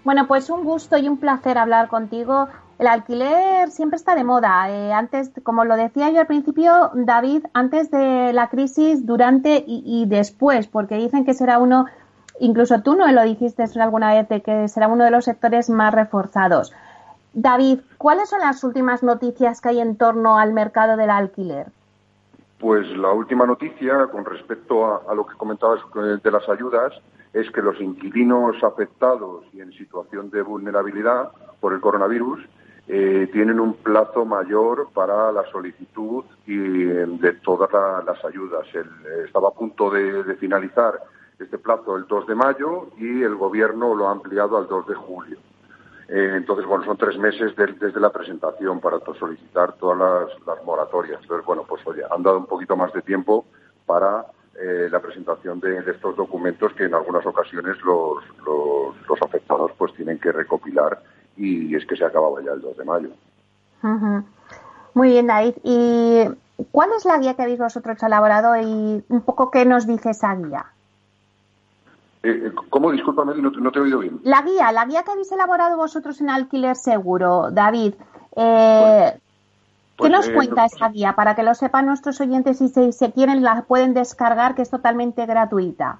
[0.04, 2.48] Bueno, pues un gusto y un placer hablar contigo.
[2.78, 4.68] El alquiler siempre está de moda.
[4.68, 10.06] Eh, antes, como lo decía yo al principio, David, antes de la crisis, durante y,
[10.06, 11.86] después, porque dicen que será uno,
[12.40, 15.94] incluso tú no lo dijiste alguna vez, de que será uno de los sectores más
[15.94, 16.74] reforzados.
[17.32, 21.68] David, ¿cuáles son las últimas noticias que hay en torno al mercado del alquiler?
[22.58, 26.92] Pues la última noticia con respecto a, lo que comentabas eh, de las ayudas
[27.32, 32.40] es que los inquilinos afectados y en situación de vulnerabilidad por el coronavirus
[32.86, 37.70] eh, tienen un plazo mayor para la solicitud y de todas
[38.04, 38.66] las ayudas.
[38.74, 38.84] Eh,
[39.24, 41.00] estaba a punto de, finalizar
[41.38, 44.94] este plazo el 2 de mayo y el Gobierno lo ha ampliado al 2 de
[44.94, 45.38] julio.
[46.08, 51.22] Eh, entonces, bueno, son tres meses desde la presentación para solicitar todas las, moratorias.
[51.22, 53.46] Entonces, bueno, pues oye, han dado un poquito más de tiempo
[53.86, 60.20] para la presentación de, estos documentos que en algunas ocasiones los, los afectados pues tienen
[60.20, 61.02] que recopilar
[61.36, 63.10] y es que se acababa ya el 2 de mayo.
[64.94, 65.54] Muy bien, David.
[65.62, 66.24] ¿Y
[66.70, 70.34] cuál es la guía que habéis vosotros elaborado y un poco qué nos dice esa
[70.34, 70.66] guía?
[72.22, 72.92] Eh, eh ¿Cómo?
[72.92, 74.20] Discúlpame, no, no, te he oído bien.
[74.22, 77.94] La guía, la guía que habéis elaborado vosotros en Alquiler Seguro, David.
[78.36, 79.20] Eh, ¿Qué
[79.96, 83.12] pues, nos eh, cuenta esa guía para que lo sepan nuestros oyentes y si se
[83.12, 85.98] quieren la pueden descargar, que es totalmente gratuita?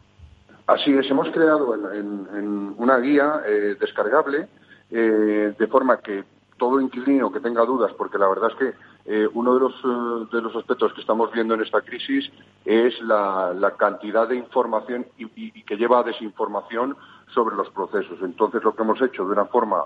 [0.67, 3.43] Así es, hemos creado en una guía
[3.79, 4.49] descargable
[4.91, 6.25] eh, de forma que
[6.57, 8.75] todo inquilino que tenga dudas, porque la verdad es que
[9.07, 12.31] eh, uno de los, eh, de los aspectos que estamos viendo en esta crisis
[12.65, 16.97] es la, cantidad de información y, que lleva a desinformación
[17.35, 18.19] sobre los procesos.
[18.23, 19.85] Entonces, lo que hemos hecho de una forma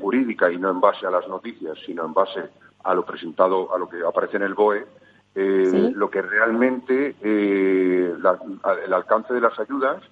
[0.00, 2.50] jurídica y no en base a las noticias, sino en base
[2.84, 4.84] a lo presentado, a lo que aparece en el BOE,
[5.94, 10.02] lo que realmente el alcance de las ayudas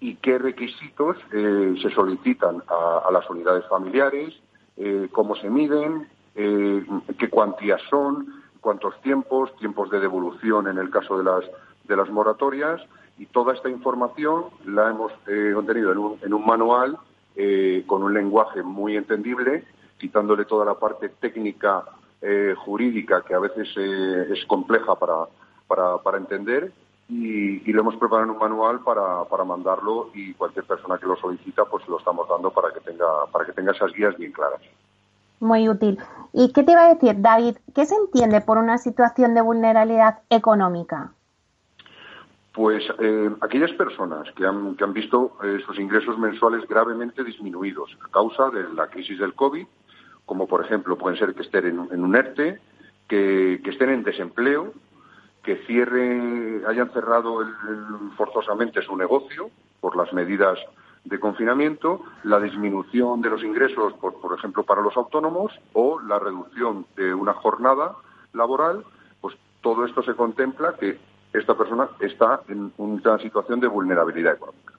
[0.00, 4.34] y qué requisitos eh, se solicitan a, las unidades familiares,
[4.76, 6.84] eh, cómo se miden, eh,
[7.18, 11.44] qué cuantías son, cuántos tiempos, tiempos de devolución en el caso de las,
[11.84, 12.80] de las moratorias
[13.18, 15.12] y toda esta información la hemos
[15.54, 16.96] contenido en un, en un manual
[17.86, 19.64] con un lenguaje muy entendible,
[19.98, 21.84] quitándole toda la parte técnica
[22.56, 25.26] jurídica que a veces es compleja para,
[25.66, 26.72] para, para entender
[27.08, 31.16] y, lo hemos preparado en un manual para, para, mandarlo y cualquier persona que lo
[31.16, 34.60] solicita pues lo estamos dando para que tenga para que tenga esas guías bien claras.
[35.40, 35.98] Muy útil.
[36.32, 37.56] ¿Y qué te iba a decir, David?
[37.74, 41.12] ¿Qué se entiende por una situación de vulnerabilidad económica?
[42.52, 47.96] Pues eh, aquellas personas que han, que han visto eh, sus ingresos mensuales gravemente disminuidos
[48.04, 49.64] a causa de la crisis del COVID,
[50.26, 52.60] como por ejemplo pueden ser que estén en, un ERTE,
[53.06, 54.72] que, estén en desempleo,
[55.48, 57.38] que cierre, hayan cerrado
[58.18, 59.48] forzosamente su negocio
[59.80, 60.58] por las medidas
[61.06, 66.18] de confinamiento, la disminución de los ingresos, por, por ejemplo, para los autónomos, o la
[66.18, 67.94] reducción de una jornada
[68.34, 68.84] laboral,
[69.22, 70.98] pues todo esto se contempla que
[71.32, 74.74] esta persona está en una situación de vulnerabilidad económica.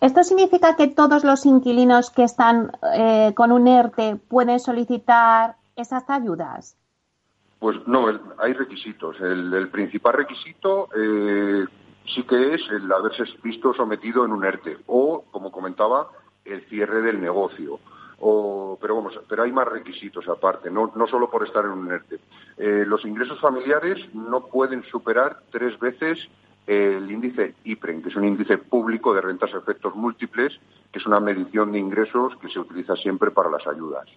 [0.00, 6.10] ¿Esto significa que todos los inquilinos que están eh, con un ERTE pueden solicitar esas
[6.10, 6.76] ayudas?
[7.58, 8.06] Pues no,
[8.38, 9.20] hay requisitos.
[9.20, 11.64] El, principal requisito eh,
[12.14, 16.08] sí que es el haberse visto sometido en un ERTE o, como comentaba,
[16.44, 17.80] el cierre del negocio
[18.18, 21.90] o, pero vamos, pero hay más requisitos aparte, no, no solo por estar en un
[21.90, 22.18] ERTE.
[22.56, 26.18] Eh, los ingresos familiares no pueden superar tres veces
[26.66, 30.58] el índice IPREN, que es un índice público de rentas a efectos múltiples,
[30.90, 34.08] que es una medición de ingresos que se utiliza siempre para las ayudas.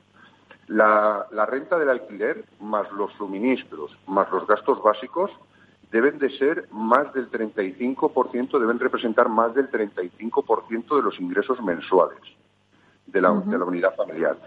[0.69, 5.31] La, la renta del alquiler, más los suministros, más los gastos básicos,
[5.91, 12.19] deben de ser más del 35%, deben representar más del 35% de los ingresos mensuales
[13.07, 14.37] de la, unidad familiar.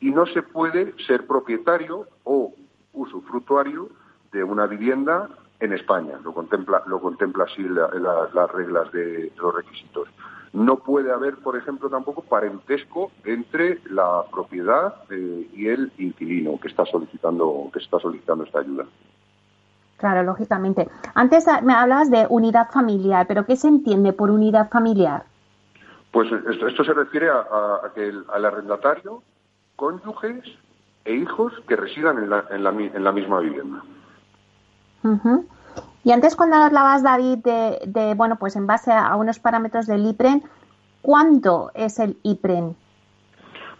[0.00, 2.52] Y no se puede ser propietario o
[2.92, 3.88] usufructuario
[4.32, 6.18] de una vivienda en España.
[6.22, 10.08] Lo contempla, lo contempla así las reglas de, los requisitos.
[10.52, 16.68] No puede haber, por ejemplo, tampoco parentesco entre la propiedad eh, y el inquilino que
[16.68, 18.84] está solicitando que está solicitando esta ayuda.
[19.98, 20.88] Claro, lógicamente.
[21.14, 25.24] Antes me hablabas de unidad familiar, pero ¿qué se entiende por unidad familiar?
[26.10, 29.22] Pues esto, se refiere a, que al arrendatario,
[29.76, 30.42] cónyuges
[31.04, 33.82] e hijos que residan en la, en la, en la misma vivienda.
[36.04, 40.42] Y antes cuando hablabas, David, de, bueno, pues en base a, unos parámetros del IPREN,
[41.02, 42.74] ¿cuánto es el IPREN?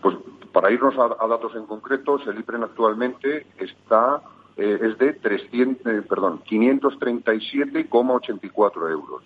[0.03, 0.17] Pues
[0.53, 4.21] para irnos a, datos en concretos, el IPREN actualmente está
[4.57, 9.23] eh, es de 300, eh, perdón, 537,84 euros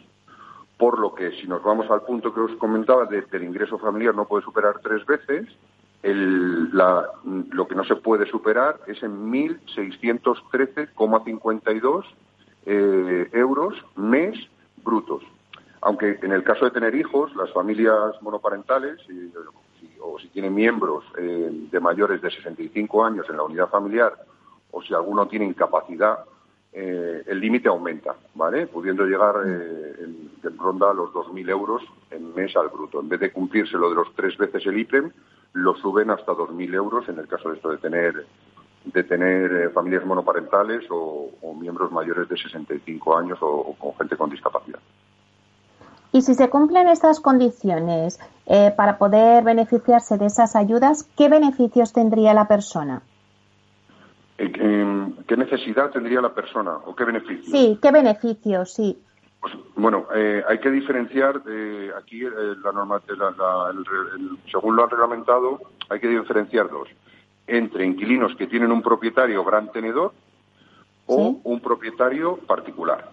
[0.76, 3.78] por lo que si nos vamos al punto que os comentaba de que el ingreso
[3.78, 5.48] familiar no puede superar tres veces,
[6.02, 12.04] lo que no se puede superar es en 1.613,52
[12.66, 14.36] eh, euros mes
[14.82, 15.22] brutos.
[15.80, 19.00] Aunque en el caso de tener hijos, las familias monoparentales,
[20.00, 24.14] o si tienen miembros eh, de mayores de 65 años en la unidad familiar,
[24.70, 26.24] o si alguno tiene incapacidad
[26.76, 28.66] eh, el límite aumenta, ¿vale?
[28.66, 33.00] Pudiendo llegar eh, en, ronda a los 2.000 euros en mes al bruto.
[33.00, 35.12] En vez de cumplirse lo de los tres veces el IPREM,
[35.52, 38.26] lo suben hasta 2.000 euros en el caso de esto de tener
[38.84, 44.28] de tener eh, familias monoparentales o, miembros mayores de 65 años o, con gente con
[44.28, 44.80] discapacidad.
[46.12, 48.20] Y si se cumplen estas condiciones
[48.76, 53.02] para poder beneficiarse de esas ayudas, ¿qué beneficios tendría la persona?
[54.36, 57.50] ¿Qué necesidad tendría la persona o qué beneficio?
[57.50, 58.98] Sí, qué beneficio, sí.
[59.44, 62.30] Pues, bueno, eh, hay que diferenciar eh, aquí eh,
[62.62, 63.02] la norma,
[64.50, 66.88] según lo han reglamentado, hay que diferenciar dos
[67.46, 70.12] entre inquilinos que tienen un propietario gran tenedor
[71.06, 73.10] o un propietario particular.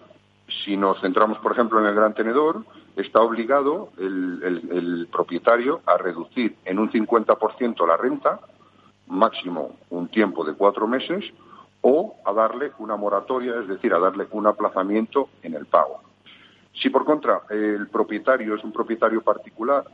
[0.64, 2.64] Si nos centramos, por ejemplo, en el gran tenedor,
[2.96, 8.40] está obligado el, el propietario a reducir en un 50% la renta
[9.06, 11.24] máximo un tiempo de cuatro meses
[11.82, 16.00] o a darle una moratoria, es decir, a darle un aplazamiento en el pago.
[16.74, 19.84] Si por contra el propietario es un propietario particular,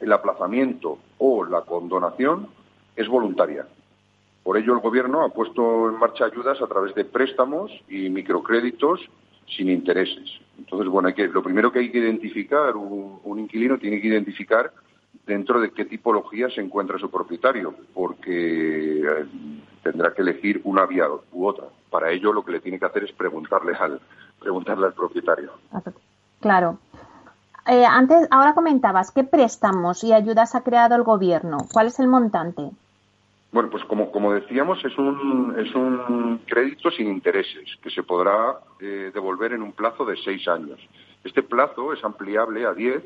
[0.00, 2.48] el aplazamiento o la condonación
[2.98, 3.66] es voluntaria.
[4.42, 9.00] Por ello, el Gobierno ha puesto en marcha ayudas a través de préstamos y microcréditos
[9.46, 10.28] sin intereses.
[10.58, 14.72] Entonces, bueno, hay que, lo primero que hay que identificar, un inquilino tiene que identificar
[15.26, 19.26] dentro de qué tipología se encuentra su propietario, porque eh,
[19.82, 21.66] tendrá que elegir una vía u otra.
[21.90, 24.00] Para ello lo que le tiene que hacer es preguntarle al,
[24.40, 25.52] preguntarle al propietario.
[26.40, 26.78] Claro.
[27.66, 31.58] Eh, antes, ahora comentabas, ¿qué préstamos y ayudas ha creado el gobierno?
[31.70, 32.70] ¿Cuál es el montante?
[33.50, 38.58] Bueno, pues como, como decíamos, es un, es un crédito sin intereses que se podrá
[38.78, 40.78] eh, devolver en un plazo de seis años.
[41.24, 43.02] Este plazo es ampliable a diez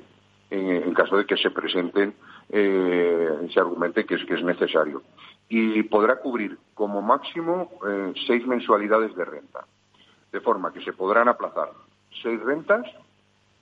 [0.51, 2.15] en, caso de que se presenten,
[2.51, 5.03] eh, se argumente que es, que es necesario.
[5.49, 9.65] Y podrá cubrir como máximo eh, seis mensualidades de renta,
[10.31, 11.71] de forma que se podrán aplazar
[12.23, 12.85] seis rentas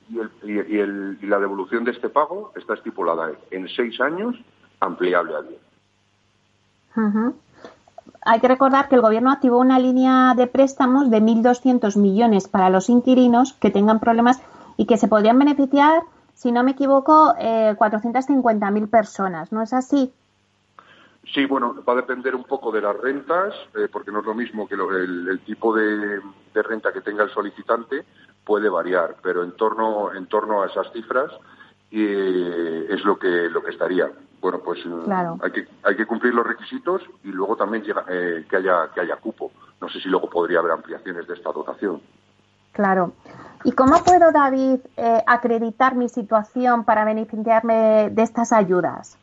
[0.08, 4.34] y, el, y, la devolución de este pago está estipulada en seis años,
[4.80, 5.69] ampliable a diez.
[8.22, 12.70] Hay que recordar que el Gobierno activó una línea de préstamos de 1.200 millones para
[12.70, 14.40] los inquilinos que tengan problemas
[14.76, 16.02] y que se podrían beneficiar,
[16.34, 19.52] si no me equivoco, eh, 450.000 personas.
[19.52, 20.12] ¿No es así?
[21.32, 24.34] Sí, bueno, va a depender un poco de las rentas, eh, porque no es lo
[24.34, 26.20] mismo que el, tipo de,
[26.54, 28.04] renta que tenga el solicitante
[28.44, 31.30] puede variar, pero en torno en torno a esas cifras
[31.92, 34.10] eh, es lo que lo que estaría.
[34.40, 35.10] Bueno, pues mm,
[35.42, 39.00] hay que hay que cumplir los requisitos y luego también llega, eh, que haya que
[39.00, 39.50] haya cupo.
[39.80, 42.00] No sé si luego podría haber ampliaciones de esta dotación.
[42.72, 43.12] Claro.
[43.64, 44.80] ¿Y cómo puedo, David,
[45.26, 49.18] acreditar mi situación para beneficiarme de estas ayudas?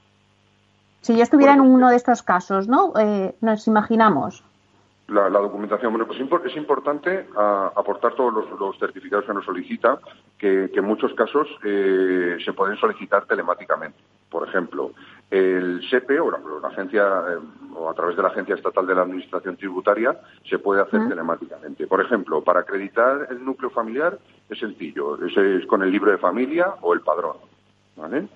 [1.08, 2.92] Si yo estuviera en uno de estos casos, ¿no?
[3.00, 4.44] Eh, nos imaginamos.
[5.08, 7.30] La, documentación, bueno, pues es importante
[7.78, 10.00] aportar todos los, certificados que nos solicita,
[10.38, 13.98] que, en muchos casos eh, se pueden solicitar telemáticamente.
[14.38, 14.92] Por ejemplo,
[15.32, 17.40] el SEPE o la, agencia eh,
[17.76, 20.16] o a través de la Agencia Estatal de la Administración Tributaria
[20.48, 21.88] se puede hacer telemáticamente.
[21.88, 26.76] Por ejemplo, para acreditar el núcleo familiar es sencillo, es con el libro de familia
[26.82, 27.38] o el padrón.
[27.96, 28.28] ¿vale?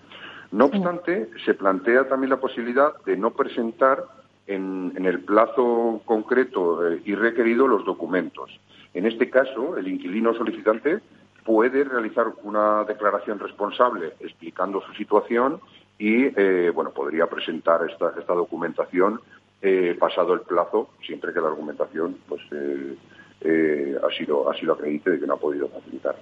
[0.52, 4.04] No obstante, se plantea también la posibilidad de no presentar
[4.48, 8.60] en, el plazo concreto eh, y requerido los documentos.
[8.96, 11.00] En este caso, el inquilino solicitante
[11.46, 15.60] puede realizar una declaración responsable explicando su situación
[16.02, 19.22] y, eh, bueno, podría presentar esta, esta documentación
[19.62, 25.20] eh, pasado el plazo, siempre que la argumentación, pues, ha sido, ha sido acredite de
[25.20, 26.16] que no ha podido facilitar.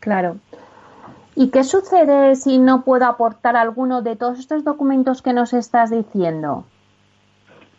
[0.00, 0.36] Claro.
[1.34, 5.90] ¿Y qué sucede si no puedo aportar alguno de todos estos documentos que nos estás
[5.90, 6.66] diciendo?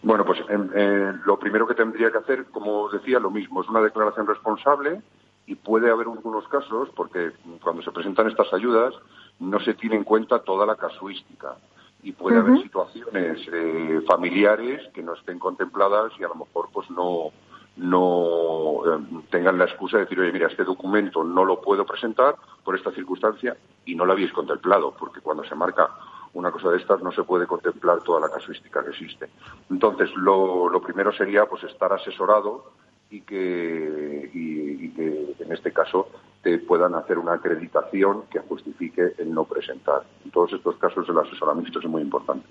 [0.02, 3.70] Bueno, pues em, eh, lo primero que tendría que hacer, como decía, lo mismo, es
[3.70, 5.02] una declaración responsable
[5.46, 8.96] y puede haber algunos casos, porque cuando se presentan estas ayudas
[9.40, 11.56] no se tiene en cuenta toda la casuística
[12.04, 16.90] y puede haber situaciones eh, familiares que no estén contempladas y a lo mejor pues
[16.92, 17.32] no,
[17.78, 22.36] no eh, tengan la excusa de decir, oye, mira, este documento no lo puedo presentar
[22.64, 23.56] por esta circunstancia
[23.86, 25.90] y no lo habéis contemplado, porque cuando se marca
[26.34, 29.30] una cosa de estas no se puede contemplar toda la casuística que existe.
[29.70, 32.72] Entonces, lo, primero sería pues estar asesorado
[33.10, 36.10] y que, y que en este caso
[36.44, 40.04] te puedan hacer una acreditación que justifique el no presentar.
[40.26, 42.46] En todos estos casos el asesoramiento es muy importante.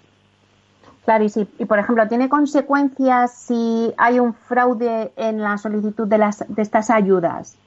[1.05, 6.07] Claro, y, si, y por ejemplo, ¿tiene consecuencias si hay un fraude en la solicitud
[6.07, 7.59] de, las, de estas ayudas?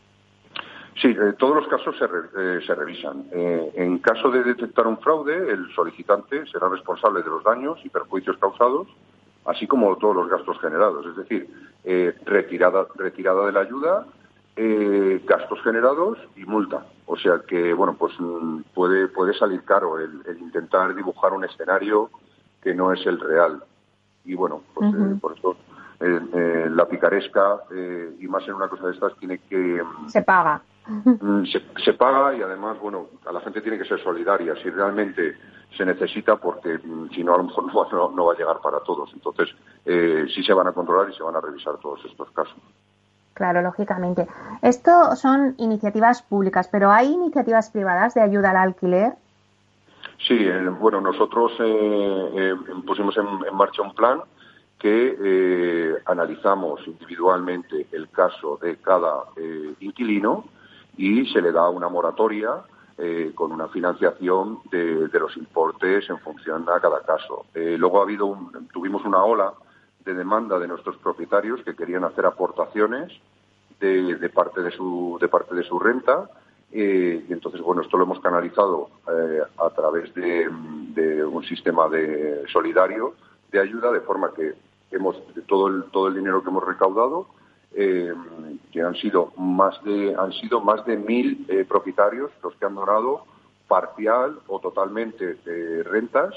[1.01, 3.25] Sí, eh, todos los casos se, eh, se revisan.
[3.31, 7.89] Eh, en caso de detectar un fraude, el solicitante será responsable de los daños y
[7.89, 8.87] perjuicios causados,
[9.45, 11.05] así como todos los gastos generados.
[11.05, 11.49] Es decir,
[12.25, 14.07] retirada, retirada de la ayuda,
[14.55, 16.85] gastos generados y multa.
[17.07, 22.09] O sea que, bueno, pues mm, puede, puede salir caro el intentar dibujar un escenario
[22.65, 23.63] que no es el real.
[24.25, 25.55] Y bueno, pues eh, por eso
[25.99, 27.61] eh, eh, la picaresca,
[28.19, 29.81] y más en una cosa de estas, tiene que...
[29.83, 30.61] Mm, se paga.
[30.87, 34.55] Mm, se, paga y además, bueno, a la gente tiene que ser solidaria.
[34.61, 35.37] Si realmente
[35.77, 36.79] se necesita, porque
[37.13, 37.65] si no, a lo mejor
[38.15, 39.11] no, va a llegar para todos.
[39.13, 39.49] Entonces,
[40.33, 42.57] sí se van a controlar y se van a revisar todos estos casos.
[43.35, 44.27] Claro, lógicamente.
[44.61, 49.13] Esto son iniciativas públicas, pero ¿hay iniciativas privadas de ayuda al alquiler?
[50.25, 52.55] Sí, eh, bueno, nosotros eh, eh,
[52.87, 54.21] pusimos en, marcha un plan
[54.79, 59.23] que analizamos individualmente el caso de cada
[59.79, 60.45] inquilino
[60.95, 62.51] y se le da una moratoria
[63.33, 67.45] con una financiación de, los importes en función a cada caso.
[67.55, 68.37] luego ha habido
[68.71, 69.53] tuvimos una ola
[70.05, 73.11] de demanda de nuestros propietarios que querían hacer aportaciones
[73.79, 76.29] de, parte de su de parte de su renta.
[76.71, 83.13] Y entonces, bueno, esto lo hemos canalizado eh, a través de, un sistema de solidario
[83.51, 84.53] de ayuda, de forma que
[84.91, 85.15] hemos
[85.47, 87.27] todo el, todo el dinero que hemos recaudado,
[87.73, 88.13] eh,
[88.71, 92.75] que han sido más de han sido más de mil eh, propietarios los que han
[92.75, 93.25] donado
[93.67, 95.37] parcial o totalmente
[95.83, 96.33] rentas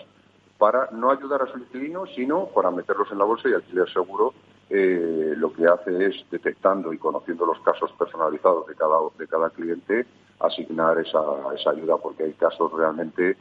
[0.58, 4.34] para no ayudar a sus inquilinos, sino para meterlos en la bolsa y alquiler seguro
[4.70, 10.06] lo que hace es detectando y conociendo los casos personalizados de cada, de cada cliente,
[10.40, 11.20] asignar esa,
[11.54, 13.36] esa ayuda, porque hay casos realmente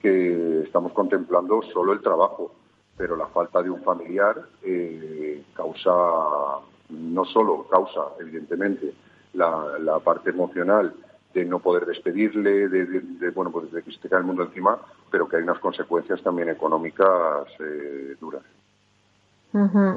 [0.00, 2.52] que estamos contemplando solo el trabajo,
[2.96, 5.90] pero la falta de un familiar eh, causa,
[6.90, 8.92] no solo causa, evidentemente,
[9.34, 10.94] la, parte emocional
[11.36, 14.78] de no poder despedirle, de, bueno, pues de que se te cae el mundo encima,
[15.10, 18.42] pero que hay unas consecuencias también económicas eh, duras.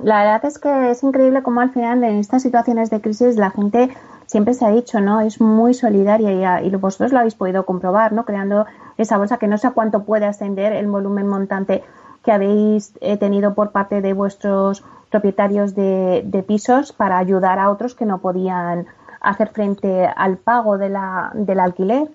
[0.04, 3.52] La verdad es que es increíble cómo al final en estas situaciones de crisis la
[3.52, 3.90] gente
[4.26, 5.20] siempre se ha dicho, ¿no?
[5.20, 8.24] Es muy solidaria y, vosotros lo habéis podido comprobar, ¿no?
[8.24, 8.68] Creando
[8.98, 11.84] esa bolsa que no sé a cuánto puede ascender el volumen montante
[12.24, 17.96] que habéis eh, tenido por parte de vuestros propietarios de, pisos para ayudar a otros
[17.96, 18.88] que no podían
[19.22, 22.08] hacer frente al pago de la, del alquiler.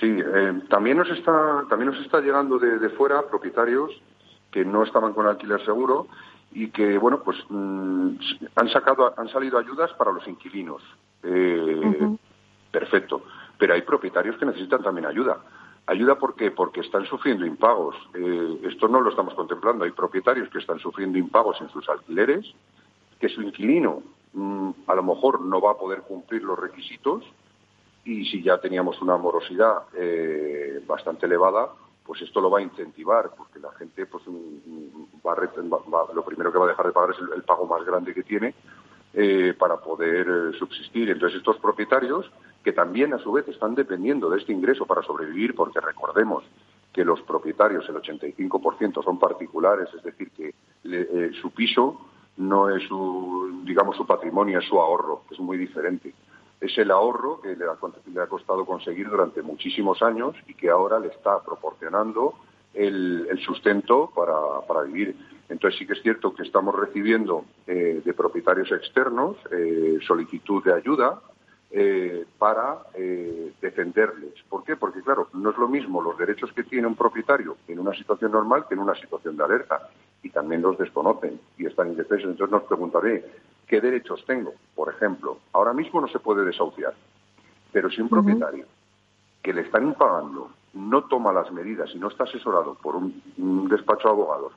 [0.00, 3.90] Sí, eh, también nos está también nos está llegando de, fuera propietarios
[4.50, 6.06] que no estaban con alquiler seguro
[6.50, 8.08] y que bueno pues mm,
[8.56, 10.82] han sacado han salido ayudas para los inquilinos.
[11.22, 12.16] Eh,
[12.70, 13.22] perfecto,
[13.58, 15.38] pero hay propietarios que necesitan también ayuda.
[15.86, 16.52] Ayuda por qué?
[16.52, 17.96] Porque están sufriendo impagos.
[18.14, 19.84] Eh, esto no lo estamos contemplando.
[19.84, 22.46] Hay propietarios que están sufriendo impagos en sus alquileres,
[23.20, 24.02] que su inquilino
[24.86, 27.24] a lo mejor no va a poder cumplir los requisitos
[28.04, 31.70] y si ya teníamos una morosidad eh, bastante elevada,
[32.04, 36.58] pues esto lo va a incentivar, porque la gente pues mm, va, lo primero que
[36.58, 38.54] va a dejar de pagar es el, pago más grande que tiene
[39.14, 41.10] eh, para poder subsistir.
[41.10, 42.30] Entonces estos propietarios
[42.64, 46.44] que también a su vez están dependiendo de este ingreso para sobrevivir, porque recordemos
[46.92, 50.54] que los propietarios, el 85% son particulares, es decir, que
[50.84, 52.00] eh, su piso
[52.36, 56.14] no es su, digamos, su patrimonio, es su ahorro, es muy diferente.
[56.60, 57.64] Es el ahorro que le
[58.20, 62.34] ha, costado conseguir durante muchísimos años y que ahora le está proporcionando
[62.72, 65.16] el, sustento para, vivir.
[65.48, 70.72] Entonces sí que es cierto que estamos recibiendo eh, de propietarios externos eh, solicitud de
[70.72, 71.20] ayuda
[71.70, 72.78] eh, para
[73.60, 74.34] defenderles.
[74.48, 74.76] ¿Por qué?
[74.76, 78.30] Porque, claro, no es lo mismo los derechos que tiene un propietario en una situación
[78.30, 79.88] normal que en una situación de alerta.
[80.22, 82.30] Y también los desconocen y están indefensos.
[82.30, 83.24] Entonces nos preguntaré,
[83.66, 84.54] ¿qué derechos tengo?
[84.74, 86.94] Por ejemplo, ahora mismo no se puede desahuciar,
[87.72, 88.66] pero si un propietario
[89.42, 94.08] que le están impagando no toma las medidas y no está asesorado por un despacho
[94.08, 94.52] de abogados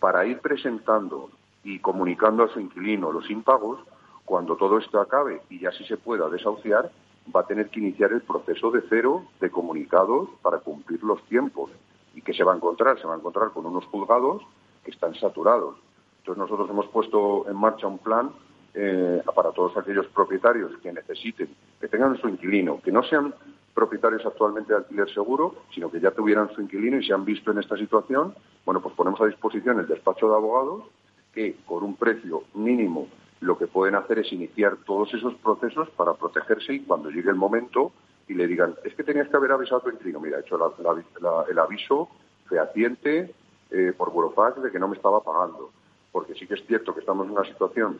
[0.00, 1.30] para ir presentando
[1.62, 3.80] y comunicando a su inquilino los impagos,
[4.24, 6.90] cuando todo esto acabe y ya sí se pueda desahuciar,
[7.34, 11.70] va a tener que iniciar el proceso de cero de comunicados para cumplir los tiempos.
[12.14, 13.00] ¿Y qué se va a encontrar?
[13.00, 14.42] Se va a encontrar con unos juzgados
[14.84, 15.76] que están saturados.
[16.18, 18.30] Entonces nosotros hemos puesto en marcha un plan
[18.74, 21.48] eh, para todos aquellos propietarios que necesiten,
[21.80, 23.34] que tengan su inquilino, que no sean
[23.74, 27.50] propietarios actualmente de alquiler seguro, sino que ya tuvieran su inquilino y se han visto
[27.50, 30.84] en esta situación, bueno, pues ponemos a disposición el despacho de abogados
[31.32, 33.08] que con un precio mínimo
[33.40, 37.36] lo que pueden hacer es iniciar todos esos procesos para protegerse y cuando llegue el
[37.36, 37.92] momento
[38.26, 40.56] y le digan, es que tenías que haber avisado a tu inquilino, mira, he hecho
[40.56, 42.08] el aviso
[42.48, 43.34] fehaciente
[43.74, 45.72] eh, por Burofax de que no me estaba pagando,
[46.12, 47.98] porque sí que es cierto que estamos en una situación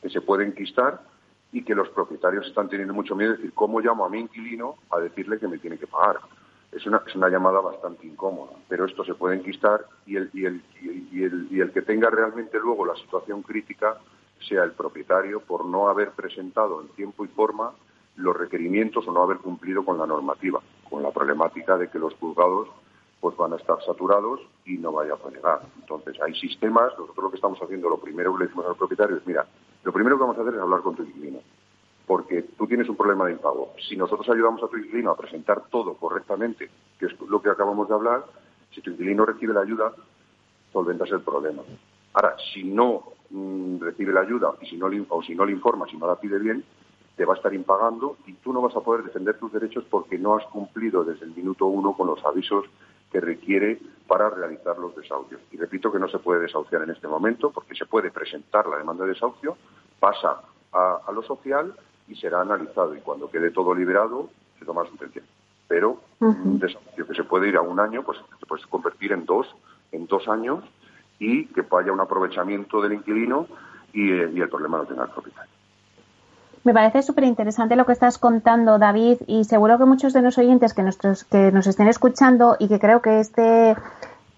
[0.00, 1.02] que se puede enquistar
[1.52, 4.76] y que los propietarios están teniendo mucho miedo de decir, ¿cómo llamo a mi inquilino
[4.90, 6.20] a decirle que me tiene que pagar?
[6.72, 10.62] Es una, llamada bastante incómoda, pero esto se puede enquistar y el, y el,
[11.12, 13.98] y el, y el que tenga realmente luego la situación crítica
[14.48, 17.72] sea el propietario por no haber presentado en tiempo y forma
[18.16, 22.14] los requerimientos o no haber cumplido con la normativa, con la problemática de que los
[22.14, 22.68] juzgados
[23.24, 25.62] pues van a estar saturados y no vaya a llegar.
[25.80, 29.16] Entonces, hay sistemas, nosotros lo que estamos haciendo, lo primero que le decimos al propietario
[29.16, 29.46] es, mira,
[29.82, 31.38] lo primero que vamos a hacer es hablar con tu inquilino,
[32.06, 33.72] porque tú tienes un problema de impago.
[33.88, 36.68] Si nosotros ayudamos a tu inquilino a presentar todo correctamente,
[36.98, 38.26] que es lo que acabamos de hablar,
[38.70, 39.94] si tu inquilino recibe la ayuda,
[40.70, 41.62] solventas el problema.
[42.12, 45.50] Ahora, si no Mm, recibe la ayuda y si no le, o si no le
[45.50, 46.62] informa, si no la pide bien,
[47.16, 50.18] te va a estar impagando y tú no vas a poder defender tus derechos porque
[50.18, 52.66] no has cumplido desde el minuto uno con los avisos
[53.14, 55.40] que requiere para realizar los desahucios.
[55.52, 58.76] Y repito que no se puede desahuciar en este momento porque se puede presentar la
[58.76, 59.56] demanda de desahucio,
[60.00, 60.40] pasa
[60.72, 61.72] a, lo social
[62.08, 65.22] y será analizado y cuando quede todo liberado se toma sentencia.
[65.68, 69.24] Pero un desahucio que se puede ir a un año, pues se puede convertir en
[69.26, 69.46] dos,
[69.92, 70.64] en dos años
[71.20, 73.46] y que haya un aprovechamiento del inquilino
[73.92, 75.53] y, eh, el problema lo tenga el propietario.
[76.64, 80.38] Me parece súper interesante lo que estás contando, David, y seguro que muchos de los
[80.38, 83.76] oyentes que, nuestros, que nos estén escuchando y que creo que este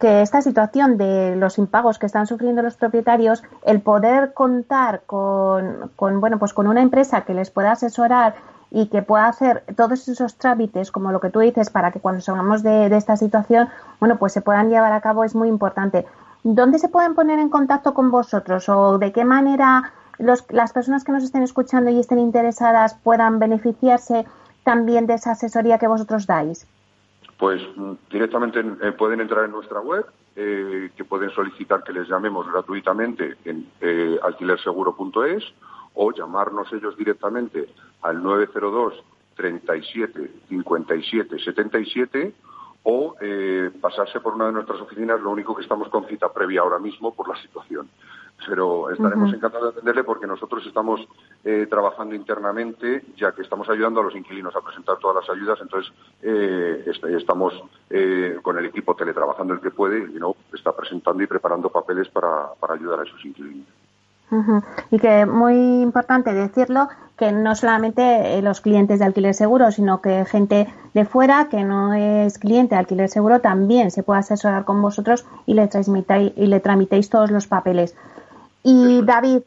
[0.00, 5.90] que esta situación de los impagos que están sufriendo los propietarios, el poder contar con,
[5.96, 8.34] con, bueno, pues con una empresa que les pueda asesorar
[8.70, 12.20] y que pueda hacer todos esos trámites, como lo que tú dices, para que cuando
[12.20, 16.04] salgamos de, de esta situación, bueno, pues se puedan llevar a cabo, es muy importante.
[16.54, 21.12] ¿dónde se pueden poner en contacto con vosotros o de qué manera las personas que
[21.12, 24.26] nos estén escuchando y estén interesadas puedan beneficiarse
[24.64, 26.66] también de esa asesoría que vosotros dais?
[27.38, 32.08] Pues mm, directamente eh, pueden entrar en nuestra web, eh, que pueden solicitar que les
[32.08, 35.44] llamemos gratuitamente en eh, alquilerseguro.es
[35.94, 37.68] o llamarnos ellos directamente
[38.02, 38.94] al 902
[39.36, 42.34] 37 57 77
[42.88, 46.60] o eh, pasarse por una de nuestras oficinas, lo único que estamos con cita previa
[46.60, 47.88] ahora mismo por la situación.
[48.46, 51.00] Pero estaremos encantados de atenderle porque nosotros estamos
[51.44, 55.58] eh, trabajando internamente, ya que estamos ayudando a los inquilinos a presentar todas las ayudas,
[55.60, 56.84] entonces eh,
[57.16, 57.54] estamos
[58.42, 62.54] con el equipo teletrabajando el que puede y no está presentando y preparando papeles para,
[62.60, 63.66] para ayudar a esos inquilinos.
[64.90, 70.00] Y que muy importante decirlo que no solamente eh, los clientes de alquiler seguro, sino
[70.00, 74.64] que gente de fuera que no es cliente de alquiler seguro también se puede asesorar
[74.64, 77.94] con vosotros y le transmitáis y le tramitéis todos los papeles.
[78.68, 79.42] Y David,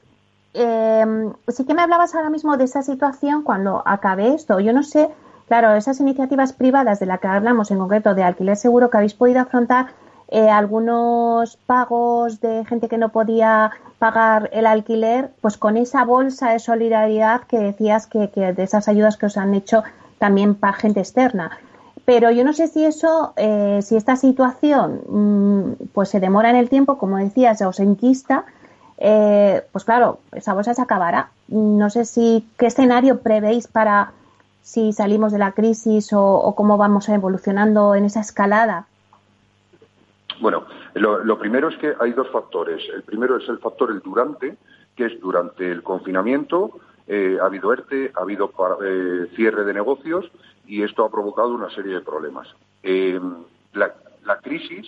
[0.54, 1.06] eh,
[1.50, 4.62] sí que me hablabas ahora mismo de esa situación cuando acabe esto.
[4.62, 5.10] Yo no sé,
[5.50, 9.16] claro, esas iniciativas privadas de las que hablamos en concreto de alquiler seguro que habéis
[9.16, 9.88] podido afrontar
[10.30, 16.52] eh, algunos pagos de gente que no podía pagar el alquiler, pues con esa bolsa
[16.52, 19.84] de solidaridad que decías que, de esas ayudas que os han hecho
[20.18, 21.52] también para gente externa.
[22.06, 26.56] Pero yo no sé si eso, eh, si esta situación mm, pues se demora en
[26.56, 28.46] el tiempo, como decías, os enquista,
[29.00, 31.32] eh, pues claro, esa bolsa se acabará.
[31.48, 34.12] No sé si qué escenario prevéis para
[34.62, 38.86] si salimos de la crisis o cómo vamos evolucionando en esa escalada
[40.40, 42.82] bueno, lo, primero es que hay dos factores.
[42.94, 44.58] El primero es el factor el durante,
[44.96, 46.72] que es durante el confinamiento,
[47.08, 48.52] eh, ha habido ERTE, ha habido
[48.84, 50.32] eh, cierre de negocios
[50.66, 52.48] y esto ha provocado una serie de problemas.
[52.84, 53.20] Eh,
[53.74, 53.94] la,
[54.44, 54.88] crisis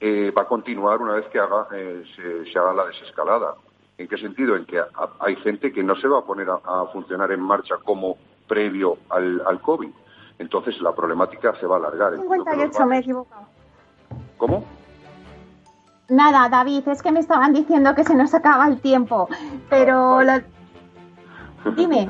[0.00, 3.54] va a continuar una vez que haga, se, haga la desescalada.
[3.96, 4.56] ¿En qué sentido?
[4.56, 4.80] En que
[5.20, 9.42] hay gente que no se va a poner a, funcionar en marcha como previo al,
[9.44, 9.90] al, COVID.
[10.38, 12.16] Entonces la problemática se va a alargar.
[12.16, 13.46] 58, me he equivocado.
[14.36, 14.64] ¿Cómo?
[16.08, 19.28] Nada, David, es que me estaban diciendo que se nos acaba el tiempo,
[19.68, 20.20] pero...
[21.76, 22.08] Dime.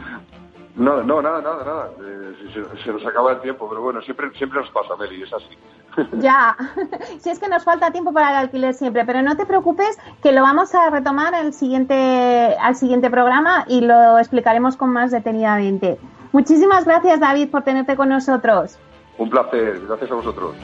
[0.78, 1.90] No, no, nada, nada, nada.
[2.00, 2.52] Eh,
[2.84, 5.58] se, nos acaba el tiempo, pero bueno, siempre, siempre nos pasa, Meli, es así.
[6.20, 6.56] Ya,
[7.18, 10.30] si es que nos falta tiempo para el alquiler siempre, pero no te preocupes que
[10.30, 15.98] lo vamos a retomar el siguiente, al siguiente programa y lo explicaremos con más detenidamente.
[16.30, 18.78] Muchísimas gracias, David, por tenerte con nosotros.
[19.18, 20.54] Un placer, gracias a vosotros.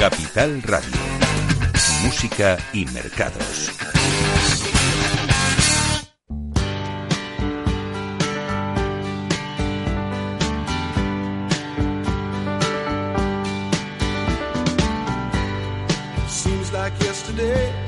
[0.00, 1.00] Capital Radio.
[2.04, 3.70] Música y mercados.
[17.56, 17.85] day.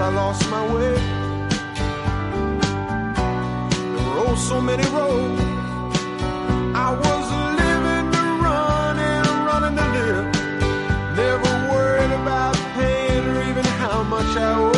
[0.00, 0.94] I lost my way.
[3.96, 5.42] There were so many roads.
[6.86, 7.24] I was
[7.62, 10.26] living to run and running to live.
[11.16, 14.77] Never worried about pain or even how much I owed.